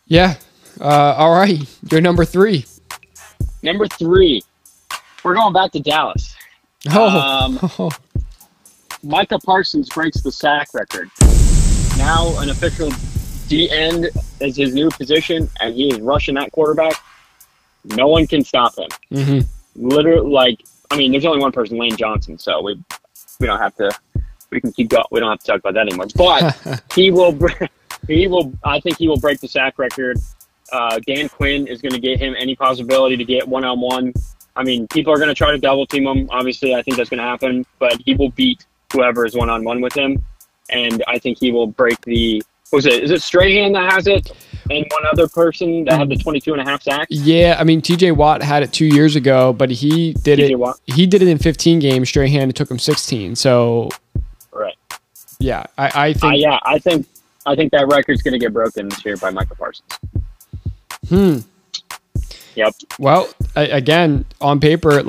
Yeah. 0.06 0.36
Uh, 0.80 1.14
all 1.16 1.32
right, 1.32 1.58
you're 1.90 2.00
number 2.00 2.24
three. 2.24 2.64
Number 3.62 3.86
three. 3.88 4.42
We're 5.22 5.34
going 5.34 5.52
back 5.52 5.72
to 5.72 5.80
Dallas. 5.80 6.34
Oh, 6.92 7.08
Um, 7.80 7.90
Micah 9.02 9.38
Parsons 9.38 9.88
breaks 9.90 10.20
the 10.22 10.32
sack 10.32 10.68
record. 10.74 11.10
Now 11.96 12.36
an 12.40 12.50
official 12.50 12.90
D 13.48 13.70
end 13.70 14.08
is 14.40 14.56
his 14.56 14.74
new 14.74 14.90
position, 14.90 15.48
and 15.60 15.74
he 15.74 15.88
is 15.88 16.00
rushing 16.00 16.34
that 16.36 16.50
quarterback. 16.52 16.94
No 17.84 18.08
one 18.08 18.26
can 18.26 18.42
stop 18.42 18.76
him. 18.78 18.88
Mm-hmm. 19.12 19.40
Literally, 19.88 20.30
like 20.30 20.60
I 20.90 20.96
mean, 20.96 21.12
there's 21.12 21.24
only 21.24 21.40
one 21.40 21.52
person, 21.52 21.78
Lane 21.78 21.96
Johnson. 21.96 22.38
So 22.38 22.62
we 22.62 22.82
we 23.40 23.46
don't 23.46 23.58
have 23.58 23.74
to. 23.76 23.90
We 24.50 24.60
can 24.60 24.72
keep 24.72 24.90
going. 24.90 25.04
We 25.10 25.20
don't 25.20 25.30
have 25.30 25.40
to 25.40 25.46
talk 25.46 25.60
about 25.60 25.74
that 25.74 25.88
anymore. 25.88 26.06
But 26.14 26.82
he 26.94 27.10
will. 27.10 27.38
He 28.06 28.26
will. 28.26 28.52
I 28.64 28.80
think 28.80 28.98
he 28.98 29.08
will 29.08 29.18
break 29.18 29.40
the 29.40 29.48
sack 29.48 29.78
record. 29.78 30.18
Uh, 30.72 30.98
Dan 31.06 31.28
Quinn 31.28 31.66
is 31.66 31.80
going 31.80 31.92
to 31.92 31.98
get 31.98 32.18
him 32.18 32.34
any 32.38 32.54
possibility 32.54 33.16
to 33.16 33.24
get 33.24 33.46
one 33.46 33.64
on 33.64 33.80
one. 33.80 34.12
I 34.56 34.62
mean, 34.62 34.86
people 34.88 35.12
are 35.12 35.16
going 35.16 35.28
to 35.28 35.34
try 35.34 35.50
to 35.50 35.58
double 35.58 35.86
team 35.86 36.06
him. 36.06 36.28
Obviously, 36.30 36.74
I 36.74 36.82
think 36.82 36.96
that's 36.96 37.10
going 37.10 37.18
to 37.18 37.24
happen. 37.24 37.64
But 37.78 38.00
he 38.04 38.14
will 38.14 38.30
beat 38.30 38.66
whoever 38.92 39.26
is 39.26 39.34
one 39.34 39.50
on 39.50 39.64
one 39.64 39.80
with 39.80 39.94
him, 39.94 40.22
and 40.70 41.02
I 41.08 41.18
think 41.18 41.38
he 41.38 41.50
will 41.50 41.66
break 41.66 42.00
the. 42.02 42.42
What 42.70 42.78
was 42.78 42.86
it? 42.86 43.04
Is 43.04 43.10
it 43.10 43.22
Strahan 43.22 43.72
that 43.72 43.92
has 43.92 44.06
it, 44.06 44.32
and 44.70 44.86
one 44.90 45.02
other 45.12 45.28
person 45.28 45.84
that 45.84 45.98
had 45.98 46.08
the 46.08 46.16
22 46.16 46.52
and 46.52 46.62
a 46.62 46.64
half 46.64 46.82
sacks? 46.82 47.06
yeah. 47.10 47.56
I 47.58 47.64
mean, 47.64 47.80
T.J. 47.82 48.12
Watt 48.12 48.42
had 48.42 48.62
it 48.62 48.72
two 48.72 48.86
years 48.86 49.14
ago, 49.16 49.52
but 49.52 49.70
he 49.70 50.12
did 50.14 50.38
it. 50.38 50.58
Watt. 50.58 50.78
He 50.86 51.06
did 51.06 51.22
it 51.22 51.28
in 51.28 51.38
15 51.38 51.78
games. 51.80 52.08
Strahan 52.08 52.48
it 52.48 52.56
took 52.56 52.70
him 52.70 52.78
16. 52.78 53.36
So 53.36 53.90
Right. 54.52 54.74
yeah, 55.38 55.64
I, 55.76 55.84
I 55.94 56.10
Uh, 56.10 56.14
think. 56.14 56.40
yeah, 56.42 56.58
I 56.64 56.78
think 56.78 57.06
I 57.46 57.54
think 57.54 57.72
that 57.72 57.86
record's 57.88 58.22
going 58.22 58.32
to 58.32 58.38
get 58.38 58.52
broken 58.54 58.88
this 58.88 59.04
year 59.04 59.16
by 59.18 59.30
Michael 59.30 59.56
Parsons. 59.56 59.92
Hmm. 61.08 61.38
Yep. 62.56 62.72
Well, 62.98 63.28
I, 63.56 63.62
again, 63.62 64.24
on 64.40 64.60
paper, 64.60 65.02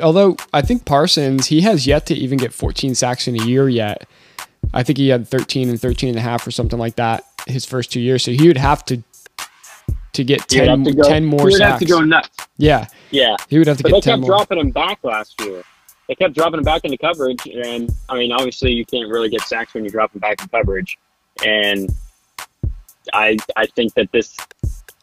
although 0.00 0.36
I 0.52 0.62
think 0.62 0.84
Parsons, 0.84 1.48
he 1.48 1.62
has 1.62 1.86
yet 1.86 2.06
to 2.06 2.14
even 2.14 2.38
get 2.38 2.52
14 2.52 2.94
sacks 2.94 3.26
in 3.26 3.38
a 3.40 3.44
year 3.44 3.68
yet. 3.68 4.06
I 4.72 4.82
think 4.84 4.98
he 4.98 5.08
had 5.08 5.26
13 5.26 5.68
and 5.68 5.80
13 5.80 6.10
and 6.10 6.18
a 6.18 6.20
half 6.22 6.46
or 6.46 6.52
something 6.52 6.78
like 6.78 6.94
that 6.96 7.24
his 7.46 7.64
first 7.64 7.92
two 7.92 8.00
years. 8.00 8.22
So 8.24 8.30
he 8.32 8.48
would 8.48 8.56
have 8.58 8.84
to 8.86 9.02
to 10.14 10.24
get 10.24 10.40
He 10.52 10.58
10, 10.58 10.84
to 10.84 10.92
go, 10.92 11.02
10 11.08 11.24
more 11.24 11.40
he 11.40 11.44
would 11.46 11.52
sacks. 11.54 11.70
have 11.70 11.78
to 11.80 11.86
go 11.86 12.00
nuts. 12.00 12.28
yeah, 12.58 12.86
Yeah. 13.10 13.34
he 13.48 13.56
would 13.56 13.66
have 13.66 13.78
to 13.78 13.82
But 13.82 13.92
get 13.92 14.04
they 14.04 14.10
kept 14.10 14.20
more. 14.20 14.28
dropping 14.28 14.58
him 14.58 14.70
back 14.70 14.98
last 15.02 15.40
year. 15.40 15.62
They 16.06 16.14
kept 16.16 16.34
dropping 16.34 16.58
him 16.58 16.64
back 16.64 16.84
into 16.84 16.98
coverage, 16.98 17.46
and 17.46 17.88
I 18.10 18.16
mean, 18.18 18.30
obviously, 18.30 18.72
you 18.72 18.84
can't 18.84 19.08
really 19.08 19.30
get 19.30 19.40
sacks 19.42 19.72
when 19.72 19.84
you 19.84 19.90
drop 19.90 20.12
him 20.14 20.20
back 20.20 20.42
in 20.42 20.48
coverage. 20.48 20.98
And 21.46 21.88
I, 23.14 23.38
I 23.56 23.64
think 23.66 23.94
that 23.94 24.12
this, 24.12 24.36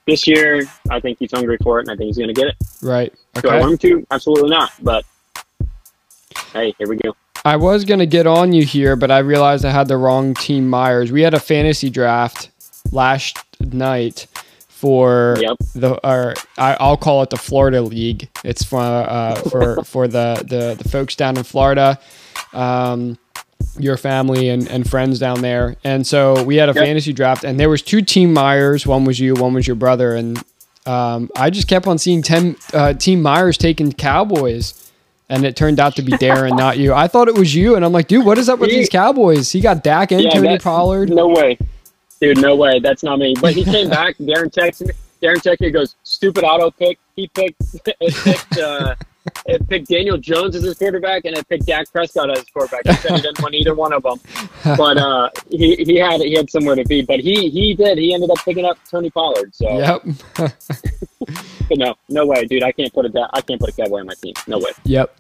this 0.06 0.28
year, 0.28 0.64
I 0.92 1.00
think 1.00 1.18
he's 1.18 1.32
hungry 1.32 1.58
for 1.64 1.80
it, 1.80 1.88
and 1.88 1.92
I 1.92 1.96
think 1.96 2.08
he's 2.10 2.18
going 2.18 2.28
to 2.28 2.34
get 2.40 2.48
it. 2.50 2.56
Right. 2.84 3.12
Do 3.42 3.50
I 3.50 3.60
want 3.60 3.72
him 3.72 3.78
to? 3.80 4.08
Absolutely 4.12 4.50
not. 4.52 4.72
But 4.84 5.06
hey, 6.54 6.74
here 6.78 6.88
we 6.88 6.98
go. 6.98 7.16
I 7.46 7.56
was 7.56 7.86
going 7.86 8.00
to 8.00 8.06
get 8.06 8.28
on 8.28 8.52
you 8.54 8.64
here, 8.66 8.96
but 8.96 9.12
I 9.12 9.20
realized 9.20 9.64
I 9.66 9.72
had 9.72 9.88
the 9.88 9.98
wrong 9.98 10.34
team 10.34 10.68
Myers. 10.70 11.12
We 11.12 11.22
had 11.22 11.34
a 11.34 11.40
fantasy 11.40 11.90
draft 11.90 12.50
last 12.92 13.38
night 13.60 14.28
for 14.68 15.36
Yep. 15.40 15.58
the 15.76 16.08
or 16.08 16.34
I, 16.58 16.76
I'll 16.80 16.98
call 16.98 17.22
it 17.24 17.30
the 17.30 17.38
Florida 17.38 17.82
League. 17.82 18.30
It's 18.44 18.64
for 18.64 18.80
uh, 18.82 19.36
for 19.36 19.84
for 19.86 20.08
the, 20.08 20.44
the 20.48 20.82
the 20.82 20.90
folks 20.90 21.16
down 21.16 21.38
in 21.38 21.44
Florida, 21.44 22.00
um, 22.54 23.18
your 23.78 23.98
family 23.98 24.50
and, 24.50 24.68
and 24.70 24.90
friends 24.90 25.20
down 25.20 25.42
there. 25.42 25.76
And 25.84 26.06
so 26.06 26.44
we 26.44 26.56
had 26.58 26.70
a 26.70 26.74
Yep. 26.74 26.84
fantasy 26.84 27.14
draft, 27.14 27.44
and 27.44 27.60
there 27.60 27.70
was 27.70 27.82
two 27.82 28.02
team 28.02 28.34
Myers. 28.34 28.86
One 28.88 29.06
was 29.06 29.20
you, 29.20 29.34
one 29.36 29.54
was 29.54 29.66
your 29.68 29.76
brother, 29.76 30.16
and 30.16 30.42
um, 30.86 31.30
I 31.38 31.50
just 31.50 31.68
kept 31.68 31.88
on 31.88 31.98
seeing 31.98 32.22
ten 32.22 32.56
uh, 32.74 32.94
team 32.94 33.22
Myers 33.22 33.58
taking 33.58 33.92
Cowboys. 33.94 34.89
And 35.32 35.46
it 35.46 35.56
turned 35.56 35.80
out 35.80 35.96
to 35.98 36.02
be 36.02 36.12
Darren, 36.14 36.58
not 36.58 36.80
you. 36.80 36.94
I 36.94 37.08
thought 37.08 37.28
it 37.28 37.36
was 37.38 37.54
you, 37.54 37.76
and 37.76 37.86
I'm 37.86 37.92
like, 37.92 38.08
dude, 38.08 38.26
what 38.26 38.38
is 38.40 38.50
up 38.50 38.58
with 38.60 38.72
He- 38.72 38.78
these 38.78 38.90
Cowboys? 38.90 39.52
He 39.52 39.62
got 39.62 39.84
Dak 39.84 40.12
and 40.12 40.22
Yeah, 40.24 40.32
Tony 40.32 40.58
Pollard. 40.58 41.10
No 41.10 41.28
way, 41.28 41.58
dude. 42.20 42.42
No 42.42 42.56
way. 42.56 42.80
That's 42.80 43.04
not 43.04 43.20
me. 43.20 43.36
But 43.40 43.54
he 43.54 43.64
came 43.64 43.90
back. 43.90 44.18
Darren 44.20 44.52
texted 44.52 44.88
me. 44.88 44.94
Darren 45.22 45.36
texted 45.36 45.62
me. 45.62 45.70
Goes, 45.70 45.96
"Stupid 46.04 46.44
auto 46.44 46.72
pick." 46.72 46.98
He 47.16 47.28
picked. 47.28 47.62
It 48.02 48.14
picked. 48.16 48.58
Uh, 48.58 48.96
it 49.46 49.68
picked 49.70 49.88
Daniel 49.90 50.18
Jones 50.18 50.56
as 50.56 50.64
his 50.64 50.78
quarterback, 50.78 51.26
and 51.26 51.38
it 51.38 51.48
picked 51.48 51.66
Dak 51.66 51.92
Prescott 51.92 52.30
as 52.32 52.40
his 52.40 52.50
quarterback. 52.50 52.86
He 52.88 52.94
said 52.94 53.12
he 53.16 53.22
didn't 53.22 53.40
want 53.42 53.56
either 53.56 53.74
one 53.76 53.94
of 53.94 54.04
them. 54.04 54.20
But 54.78 54.98
uh, 54.98 55.30
he 55.50 55.76
he 55.78 55.96
had 55.96 56.20
he 56.22 56.34
had 56.36 56.50
somewhere 56.50 56.76
to 56.76 56.84
be. 56.84 57.02
But 57.02 57.20
he 57.22 57.50
he 57.50 57.74
did. 57.74 57.98
He 57.98 58.14
ended 58.14 58.30
up 58.30 58.38
picking 58.44 58.66
up 58.66 58.78
Tony 58.90 59.10
Pollard. 59.10 59.56
So 59.56 59.78
Yep. 59.80 60.04
but 60.36 60.58
no, 61.78 61.96
no 62.10 62.26
way, 62.26 62.46
dude. 62.46 62.64
I 62.64 62.72
can't 62.74 62.94
put 62.94 63.06
a 63.06 63.30
I 63.34 63.42
can't 63.42 63.60
put 63.60 63.70
a 63.70 63.74
cowboy 63.74 64.00
on 64.02 64.08
my 64.08 64.14
team. 64.22 64.34
No 64.48 64.58
way. 64.58 64.72
Yep. 64.84 65.16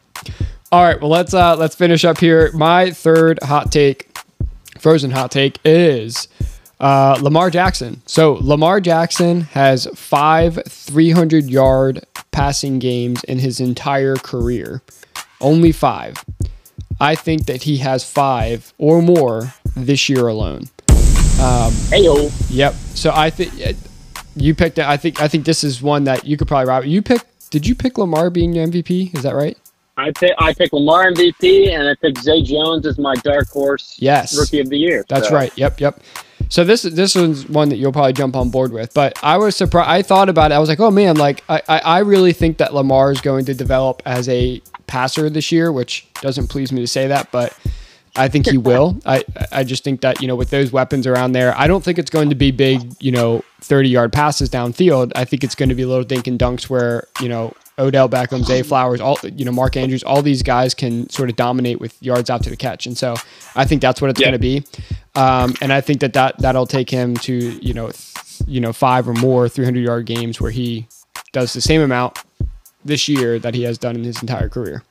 All 0.71 0.83
right. 0.83 0.99
Well, 0.99 1.09
let's 1.09 1.33
uh 1.33 1.55
let's 1.55 1.75
finish 1.75 2.03
up 2.05 2.19
here. 2.19 2.51
My 2.53 2.91
third 2.91 3.39
hot 3.43 3.71
take, 3.71 4.17
frozen 4.77 5.11
hot 5.11 5.31
take, 5.31 5.57
is 5.63 6.27
uh, 6.79 7.17
Lamar 7.21 7.49
Jackson. 7.49 8.01
So 8.05 8.33
Lamar 8.41 8.79
Jackson 8.81 9.41
has 9.41 9.87
five 9.95 10.59
300 10.67 11.49
yard 11.49 12.05
passing 12.31 12.79
games 12.79 13.23
in 13.25 13.39
his 13.39 13.59
entire 13.59 14.15
career. 14.15 14.81
Only 15.41 15.71
five. 15.71 16.23
I 17.01 17.15
think 17.15 17.45
that 17.45 17.63
he 17.63 17.77
has 17.77 18.03
five 18.09 18.73
or 18.77 19.01
more 19.01 19.53
this 19.75 20.09
year 20.09 20.27
alone. 20.27 20.63
Hey 21.89 22.03
yo, 22.03 22.29
Yep. 22.49 22.73
So 22.73 23.11
I 23.15 23.29
think 23.29 23.53
you 24.35 24.53
picked. 24.53 24.79
I 24.79 24.97
think 24.97 25.21
I 25.21 25.27
think 25.27 25.45
this 25.45 25.63
is 25.63 25.81
one 25.81 26.03
that 26.05 26.25
you 26.25 26.35
could 26.37 26.47
probably 26.47 26.67
rob. 26.67 26.85
You 26.85 27.01
picked. 27.01 27.49
Did 27.51 27.65
you 27.65 27.73
pick 27.75 27.97
Lamar 27.97 28.29
being 28.29 28.53
your 28.53 28.67
MVP? 28.67 29.15
Is 29.15 29.23
that 29.23 29.33
right? 29.35 29.57
I 29.97 30.11
pick 30.11 30.33
I 30.37 30.53
pick 30.53 30.71
Lamar 30.73 31.11
MVP, 31.11 31.69
and 31.73 31.87
I 31.87 31.95
pick 31.95 32.17
Zay 32.19 32.41
Jones 32.41 32.85
as 32.85 32.97
my 32.97 33.15
dark 33.15 33.47
horse 33.49 33.95
Yes. 33.99 34.37
rookie 34.37 34.59
of 34.59 34.69
the 34.69 34.77
year. 34.77 35.05
That's 35.09 35.29
So, 35.29 35.35
right. 35.35 35.51
Yep, 35.57 35.79
yep. 35.79 36.01
So 36.49 36.63
this 36.63 36.81
this 36.81 37.15
one's 37.15 37.47
one 37.47 37.69
that 37.69 37.77
you'll 37.77 37.91
probably 37.91 38.13
jump 38.13 38.35
on 38.35 38.49
board 38.49 38.71
with. 38.71 38.93
But 38.93 39.17
I 39.23 39.37
was 39.37 39.55
surprised. 39.55 39.89
I 39.89 40.01
thought 40.01 40.29
about 40.29 40.51
it. 40.51 40.55
I 40.55 40.59
was 40.59 40.67
like, 40.67 40.79
oh 40.79 40.91
man, 40.91 41.15
like 41.15 41.43
I, 41.47 41.61
I, 41.69 41.79
I 41.79 41.99
really 41.99 42.33
think 42.33 42.57
that 42.57 42.73
Lamar 42.73 43.11
is 43.11 43.21
going 43.21 43.45
to 43.45 43.53
develop 43.53 44.01
as 44.05 44.27
a 44.27 44.61
passer 44.87 45.29
this 45.29 45.51
year, 45.51 45.71
which 45.71 46.07
doesn't 46.21 46.47
please 46.47 46.71
me 46.71 46.81
to 46.81 46.87
say 46.87 47.07
that, 47.07 47.31
but 47.31 47.55
I 48.15 48.27
think 48.27 48.47
he 48.47 48.57
will. 48.57 48.99
I 49.05 49.23
I 49.51 49.63
just 49.63 49.83
think 49.83 50.01
that 50.01 50.21
you 50.21 50.27
know 50.27 50.35
with 50.35 50.49
those 50.49 50.71
weapons 50.71 51.05
around 51.05 51.33
there, 51.33 51.55
I 51.57 51.67
don't 51.67 51.83
think 51.83 51.99
it's 51.99 52.09
going 52.09 52.29
to 52.29 52.35
be 52.35 52.51
big, 52.51 52.81
you 52.99 53.11
know, 53.11 53.43
thirty 53.61 53.89
yard 53.89 54.11
passes 54.11 54.49
downfield. 54.49 55.11
I 55.15 55.25
think 55.25 55.43
it's 55.43 55.55
going 55.55 55.69
to 55.69 55.75
be 55.75 55.83
a 55.83 55.87
little 55.87 56.03
dink 56.03 56.25
and 56.25 56.39
dunks 56.39 56.69
where 56.69 57.07
you 57.21 57.29
know 57.29 57.53
Odell 57.79 58.09
Beckham, 58.09 58.43
Zay 58.43 58.61
Flowers, 58.61 58.99
all 59.01 59.17
you 59.23 59.45
know, 59.45 59.51
Mark 59.51 59.77
Andrews, 59.77 60.03
all 60.03 60.21
these 60.21 60.43
guys 60.43 60.73
can 60.73 61.09
sort 61.09 61.29
of 61.29 61.35
dominate 61.35 61.79
with 61.79 61.95
yards 62.03 62.29
out 62.29 62.43
to 62.43 62.49
the 62.49 62.57
catch, 62.57 62.85
and 62.85 62.97
so 62.97 63.15
I 63.55 63.65
think 63.65 63.81
that's 63.81 64.01
what 64.01 64.09
it's 64.11 64.19
Yeah. 64.19 64.27
going 64.27 64.33
to 64.33 64.39
be. 64.39 64.63
Um, 65.15 65.55
and 65.61 65.71
I 65.73 65.81
think 65.81 66.01
that, 66.01 66.13
that 66.13 66.37
that'll 66.39 66.67
take 66.67 66.89
him 66.89 67.15
to 67.17 67.33
you 67.33 67.73
know 67.73 67.89
th- 67.91 68.41
you 68.47 68.59
know 68.61 68.73
five 68.73 69.07
or 69.07 69.13
more 69.13 69.49
300 69.49 69.79
yard 69.79 70.05
games 70.05 70.39
where 70.41 70.51
he 70.51 70.87
does 71.31 71.53
the 71.53 71.61
same 71.61 71.81
amount 71.81 72.19
this 72.85 73.07
year 73.07 73.39
that 73.39 73.53
he 73.55 73.63
has 73.63 73.77
done 73.77 73.95
in 73.95 74.03
his 74.03 74.21
entire 74.21 74.49
career. 74.49 74.83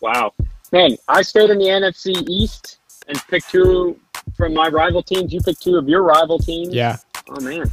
Wow. 0.00 0.32
Man, 0.72 0.96
I 1.08 1.22
stayed 1.22 1.50
in 1.50 1.58
the 1.58 1.64
NFC 1.66 2.24
East 2.28 2.78
and 3.08 3.20
picked 3.28 3.50
two 3.50 3.98
from 4.36 4.54
my 4.54 4.68
rival 4.68 5.02
teams. 5.02 5.32
You 5.32 5.40
picked 5.40 5.62
two 5.62 5.76
of 5.76 5.88
your 5.88 6.02
rival 6.02 6.38
teams. 6.38 6.74
Yeah. 6.74 6.96
Oh 7.30 7.40
man. 7.40 7.70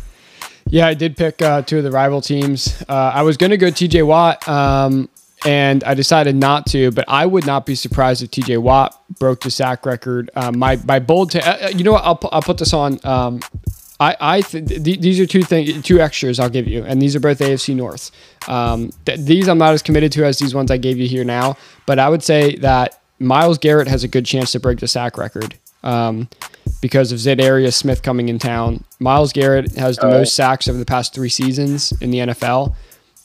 Yeah, 0.70 0.88
I 0.88 0.94
did 0.94 1.16
pick 1.16 1.42
uh, 1.42 1.62
two 1.62 1.78
of 1.78 1.84
the 1.84 1.92
rival 1.92 2.22
teams. 2.22 2.82
Uh, 2.90 3.12
I 3.14 3.22
was 3.22 3.38
going 3.38 3.52
to 3.52 3.58
go 3.58 3.68
TJ 3.68 4.06
Watt, 4.06 4.48
um, 4.48 5.10
and 5.46 5.84
I 5.84 5.94
decided 5.94 6.36
not 6.36 6.66
to. 6.68 6.92
But 6.92 7.06
I 7.08 7.26
would 7.26 7.46
not 7.46 7.66
be 7.66 7.76
surprised 7.76 8.24
if 8.24 8.32
TJ 8.32 8.58
Watt 8.58 9.00
broke 9.20 9.42
the 9.42 9.52
sack 9.52 9.86
record. 9.86 10.32
Um, 10.36 10.58
my 10.58 10.78
my 10.86 11.00
bold, 11.00 11.36
uh, 11.36 11.40
uh, 11.40 11.68
you 11.70 11.84
know 11.84 11.94
what? 11.94 12.04
I'll 12.04 12.16
pu- 12.16 12.30
I'll 12.32 12.42
put 12.42 12.58
this 12.58 12.74
on. 12.74 13.00
Um, 13.04 13.42
I 14.00 14.18
I 14.20 14.42
th- 14.42 14.68
th- 14.68 15.00
these 15.00 15.20
are 15.20 15.28
two 15.28 15.44
things, 15.44 15.84
two 15.84 16.00
extras 16.02 16.40
I'll 16.40 16.50
give 16.50 16.68
you, 16.68 16.84
and 16.84 17.00
these 17.02 17.16
are 17.16 17.20
both 17.20 17.40
AFC 17.40 17.76
North. 17.76 18.10
Um, 18.48 18.92
th- 19.06 19.20
these 19.20 19.48
I'm 19.48 19.60
not 19.60 19.74
as 19.74 19.84
committed 19.84 20.12
to 20.14 20.26
as 20.26 20.40
these 20.40 20.56
ones 20.56 20.72
I 20.72 20.78
gave 20.78 20.98
you 20.98 21.08
here 21.08 21.24
now, 21.24 21.58
but 21.86 22.00
I 22.00 22.10
would 22.10 22.24
say 22.24 22.56
that 22.58 23.00
Myles 23.20 23.60
Garrett 23.60 23.88
has 23.88 24.04
a 24.04 24.08
good 24.08 24.26
chance 24.26 24.52
to 24.54 24.60
break 24.60 24.80
the 24.80 24.88
sack 24.88 25.18
record. 25.18 25.56
Um, 25.84 26.28
because 26.82 27.12
of 27.12 27.20
Za'Darius 27.20 27.74
Smith 27.74 28.02
coming 28.04 28.30
in 28.30 28.40
town. 28.40 28.84
Myles 29.00 29.34
Garrett 29.34 29.76
has 29.78 29.98
the 29.98 30.08
Oh. 30.08 30.12
most 30.12 30.34
sacks 30.34 30.68
over 30.68 30.78
the 30.78 30.86
past 30.86 31.14
three 31.14 31.30
seasons 31.30 31.94
in 32.02 32.12
the 32.12 32.20
NFL. 32.20 32.76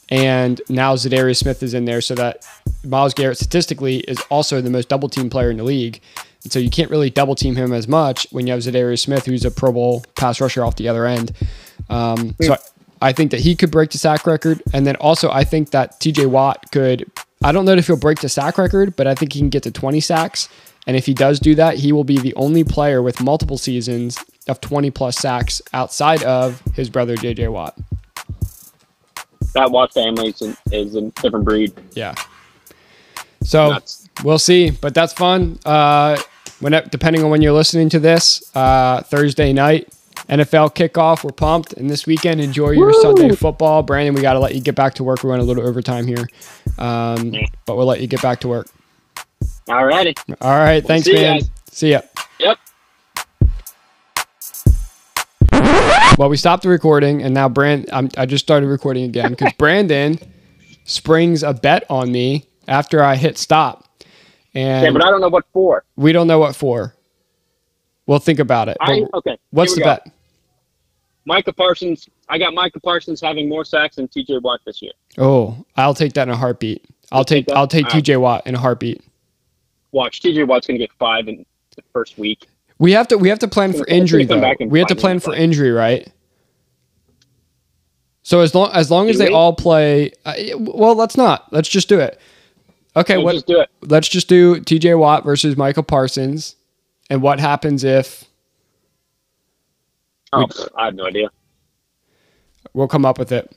And 0.08 0.60
now 0.68 0.94
Za'Darius 0.96 1.36
Smith 1.36 1.62
is 1.62 1.72
in 1.74 1.84
there, 1.84 2.00
so 2.00 2.14
that 2.16 2.44
Myles 2.84 3.14
Garrett 3.14 3.36
statistically 3.38 3.98
is 4.00 4.18
also 4.30 4.60
the 4.60 4.70
most 4.70 4.88
double 4.88 5.08
team 5.08 5.30
player 5.30 5.50
in 5.50 5.56
the 5.56 5.62
league. 5.64 6.00
And 6.42 6.52
so 6.52 6.58
you 6.58 6.70
can't 6.70 6.90
really 6.90 7.10
double 7.10 7.34
team 7.34 7.54
him 7.54 7.72
as 7.72 7.86
much 7.86 8.26
when 8.30 8.46
you 8.46 8.52
have 8.52 8.62
Za'Darius 8.62 9.00
Smith, 9.00 9.26
who's 9.26 9.44
a 9.44 9.50
Pro 9.50 9.72
Bowl 9.72 10.04
pass 10.16 10.40
rusher 10.40 10.64
off 10.64 10.76
the 10.76 10.88
other 10.88 11.06
end. 11.06 11.32
Um, 11.88 12.34
so 12.40 12.54
I, 12.54 12.58
I 13.08 13.12
think 13.12 13.30
that 13.30 13.40
he 13.40 13.54
could 13.54 13.70
break 13.70 13.90
the 13.90 13.98
sack 13.98 14.26
record. 14.26 14.62
And 14.72 14.86
then 14.86 14.96
also, 14.96 15.30
I 15.30 15.44
think 15.44 15.70
that 15.70 16.00
TJ 16.00 16.26
Watt 16.26 16.72
could, 16.72 17.10
I 17.44 17.52
don't 17.52 17.64
know 17.64 17.72
if 17.72 17.86
he'll 17.86 17.96
break 17.96 18.20
the 18.20 18.28
sack 18.28 18.58
record, 18.58 18.96
but 18.96 19.06
I 19.06 19.14
think 19.14 19.32
he 19.32 19.38
can 19.38 19.48
get 19.48 19.62
to 19.64 19.70
20 19.70 20.00
sacks. 20.00 20.48
And 20.86 20.96
if 20.96 21.06
he 21.06 21.14
does 21.14 21.38
do 21.38 21.54
that, 21.56 21.76
he 21.76 21.92
will 21.92 22.04
be 22.04 22.18
the 22.18 22.34
only 22.34 22.64
player 22.64 23.02
with 23.02 23.20
multiple 23.20 23.58
seasons 23.58 24.18
of 24.48 24.60
20 24.60 24.90
plus 24.90 25.16
sacks 25.16 25.60
outside 25.72 26.22
of 26.22 26.62
his 26.74 26.88
brother 26.88 27.16
JJ 27.16 27.52
Watt. 27.52 27.78
That 29.52 29.70
Watt 29.70 29.92
family 29.92 30.34
is, 30.72 30.94
a 30.94 31.02
different 31.22 31.44
breed. 31.44 31.72
Yeah. 31.92 32.14
So 33.42 33.70
Nuts. 33.70 34.08
we'll 34.22 34.38
see, 34.38 34.70
but 34.70 34.94
that's 34.94 35.12
fun. 35.12 35.58
Uh, 35.64 36.20
when 36.60 36.72
depending 36.90 37.24
on 37.24 37.30
when 37.30 37.42
you're 37.42 37.52
listening 37.52 37.88
to 37.90 37.98
this, 37.98 38.54
uh, 38.54 39.02
Thursday 39.02 39.52
night 39.52 39.88
NFL 40.30 40.74
kickoff. 40.74 41.24
We're 41.24 41.32
pumped, 41.32 41.72
and 41.74 41.90
this 41.90 42.06
weekend 42.06 42.40
enjoy 42.40 42.70
your 42.70 42.86
Woo! 42.86 43.02
Sunday 43.02 43.34
football. 43.34 43.82
Brandon, 43.82 44.14
we 44.14 44.22
got 44.22 44.34
to 44.34 44.38
let 44.38 44.54
you 44.54 44.60
get 44.60 44.76
back 44.76 44.94
to 44.94 45.04
work. 45.04 45.24
We 45.24 45.30
went 45.30 45.42
a 45.42 45.44
little 45.44 45.66
overtime 45.66 46.06
here, 46.06 46.28
um, 46.78 47.34
but 47.66 47.76
we'll 47.76 47.86
let 47.86 48.00
you 48.00 48.06
get 48.06 48.22
back 48.22 48.40
to 48.40 48.48
work. 48.48 48.68
All 49.68 49.84
righty. 49.86 50.14
All 50.40 50.58
right, 50.58 50.84
thanks, 50.84 51.06
see 51.06 51.14
man. 51.14 51.40
See 51.70 51.92
ya. 51.92 52.00
Yep. 52.38 52.58
Well, 56.18 56.28
we 56.28 56.36
stopped 56.36 56.64
the 56.64 56.68
recording, 56.68 57.22
and 57.22 57.32
now 57.32 57.48
Brand. 57.48 57.88
I'm, 57.92 58.10
I 58.16 58.26
just 58.26 58.44
started 58.44 58.66
recording 58.66 59.04
again 59.04 59.30
because 59.30 59.52
Brandon 59.58 60.18
springs 60.84 61.42
a 61.42 61.54
bet 61.54 61.84
on 61.88 62.12
me 62.12 62.46
after 62.68 63.02
I 63.02 63.16
hit 63.16 63.38
stop, 63.38 63.88
and 64.54 64.84
Yeah, 64.84 64.90
but 64.90 65.04
I 65.04 65.10
don't 65.10 65.20
know 65.20 65.28
what 65.28 65.44
for. 65.52 65.84
we 65.96 66.12
don't 66.12 66.26
know 66.26 66.38
what 66.38 66.54
for. 66.56 66.94
We'll 68.06 68.18
think 68.18 68.38
about 68.38 68.68
it. 68.68 68.76
I 68.80 69.04
okay. 69.14 69.38
what's 69.50 69.74
the 69.74 69.80
go. 69.80 69.86
bet? 69.86 70.12
Micah 71.24 71.52
Parsons. 71.52 72.08
I 72.28 72.38
got 72.38 72.54
Micah 72.54 72.80
Parsons 72.80 73.20
having 73.20 73.48
more 73.48 73.64
sacks 73.64 73.96
than 73.96 74.08
TJ 74.08 74.42
Watt 74.42 74.60
this 74.66 74.82
year. 74.82 74.92
Oh, 75.16 75.64
I'll 75.76 75.94
take 75.94 76.12
that 76.14 76.28
in 76.28 76.34
a 76.34 76.36
heartbeat. 76.36 76.84
I'll 77.12 77.20
You'll 77.20 77.24
take, 77.24 77.46
take 77.46 77.56
I'll 77.56 77.68
take 77.68 77.86
All 77.86 77.92
right. 77.92 78.04
TJ 78.04 78.20
Watt 78.20 78.46
in 78.46 78.54
a 78.54 78.58
heartbeat. 78.58 79.02
Watch, 79.92 80.20
TJ 80.20 80.46
Watt's 80.46 80.66
going 80.66 80.78
to 80.78 80.84
get 80.86 80.92
five 80.98 81.28
in 81.28 81.44
the 81.76 81.82
first 81.92 82.18
week. 82.18 82.46
We 82.78 82.92
have 82.92 83.08
to 83.08 83.18
we 83.18 83.28
have 83.28 83.38
to 83.40 83.48
plan 83.48 83.72
for 83.72 83.86
injury 83.86 84.24
though. 84.24 84.54
We 84.66 84.78
have 84.78 84.88
to 84.88 84.96
plan 84.96 85.20
for 85.20 85.34
injury, 85.34 85.70
right? 85.70 86.10
So 88.22 88.40
as 88.40 88.54
long 88.54 88.70
as 88.72 88.90
long 88.90 89.08
as 89.10 89.18
they 89.18 89.30
all 89.32 89.54
play, 89.54 90.12
uh, 90.24 90.34
well, 90.58 90.94
let's 90.94 91.16
not. 91.16 91.52
Let's 91.52 91.68
just 91.68 91.88
do 91.88 91.98
it. 92.00 92.18
Okay, 92.96 93.16
We'll 93.16 93.26
what? 93.26 93.32
just 93.34 93.46
do 93.46 93.60
it. 93.60 93.68
Let's 93.82 94.08
just 94.08 94.28
do 94.28 94.56
TJ 94.60 94.98
Watt 94.98 95.24
versus 95.24 95.56
Michael 95.56 95.82
Parsons, 95.82 96.56
and 97.08 97.22
what 97.22 97.38
happens 97.40 97.84
if 97.84 98.24
Oh, 100.32 100.46
I 100.76 100.86
have 100.86 100.94
no 100.94 101.06
idea. 101.06 101.28
we'll 102.72 102.88
come 102.88 103.04
up 103.04 103.18
with 103.18 103.32
it. 103.32 103.50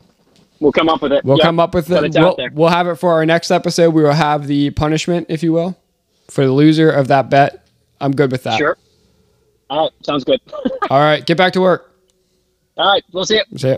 We'll 0.59 0.71
come 0.71 0.89
up 0.89 1.01
with 1.01 1.11
it. 1.11 1.23
We'll 1.23 1.37
Yep. 1.37 1.43
come 1.45 1.59
up 1.59 1.73
with 1.75 1.91
it. 1.91 2.13
We'll, 2.15 2.35
we'll 2.53 2.69
have 2.69 2.87
it 2.87 2.95
for 2.95 3.11
our 3.13 3.25
next 3.25 3.51
episode. 3.51 3.91
We 3.93 4.01
will 4.03 4.13
have 4.13 4.47
the 4.47 4.71
punishment, 4.71 5.27
if 5.29 5.43
you 5.43 5.51
will, 5.53 5.77
for 6.29 6.45
the 6.45 6.51
loser 6.51 6.89
of 6.89 7.07
that 7.09 7.29
bet. 7.29 7.67
I'm 7.99 8.11
good 8.11 8.31
with 8.31 8.43
that. 8.43 8.57
Sure. 8.57 8.77
All 9.69 9.83
right. 9.83 10.05
Sounds 10.05 10.23
good. 10.23 10.39
All 10.89 10.99
right, 10.99 11.25
get 11.25 11.37
back 11.37 11.53
to 11.53 11.61
work. 11.61 11.91
All 12.77 12.91
right. 12.91 13.03
We'll 13.11 13.25
see 13.25 13.41
you. 13.51 13.57
See 13.57 13.69
ya. 13.69 13.77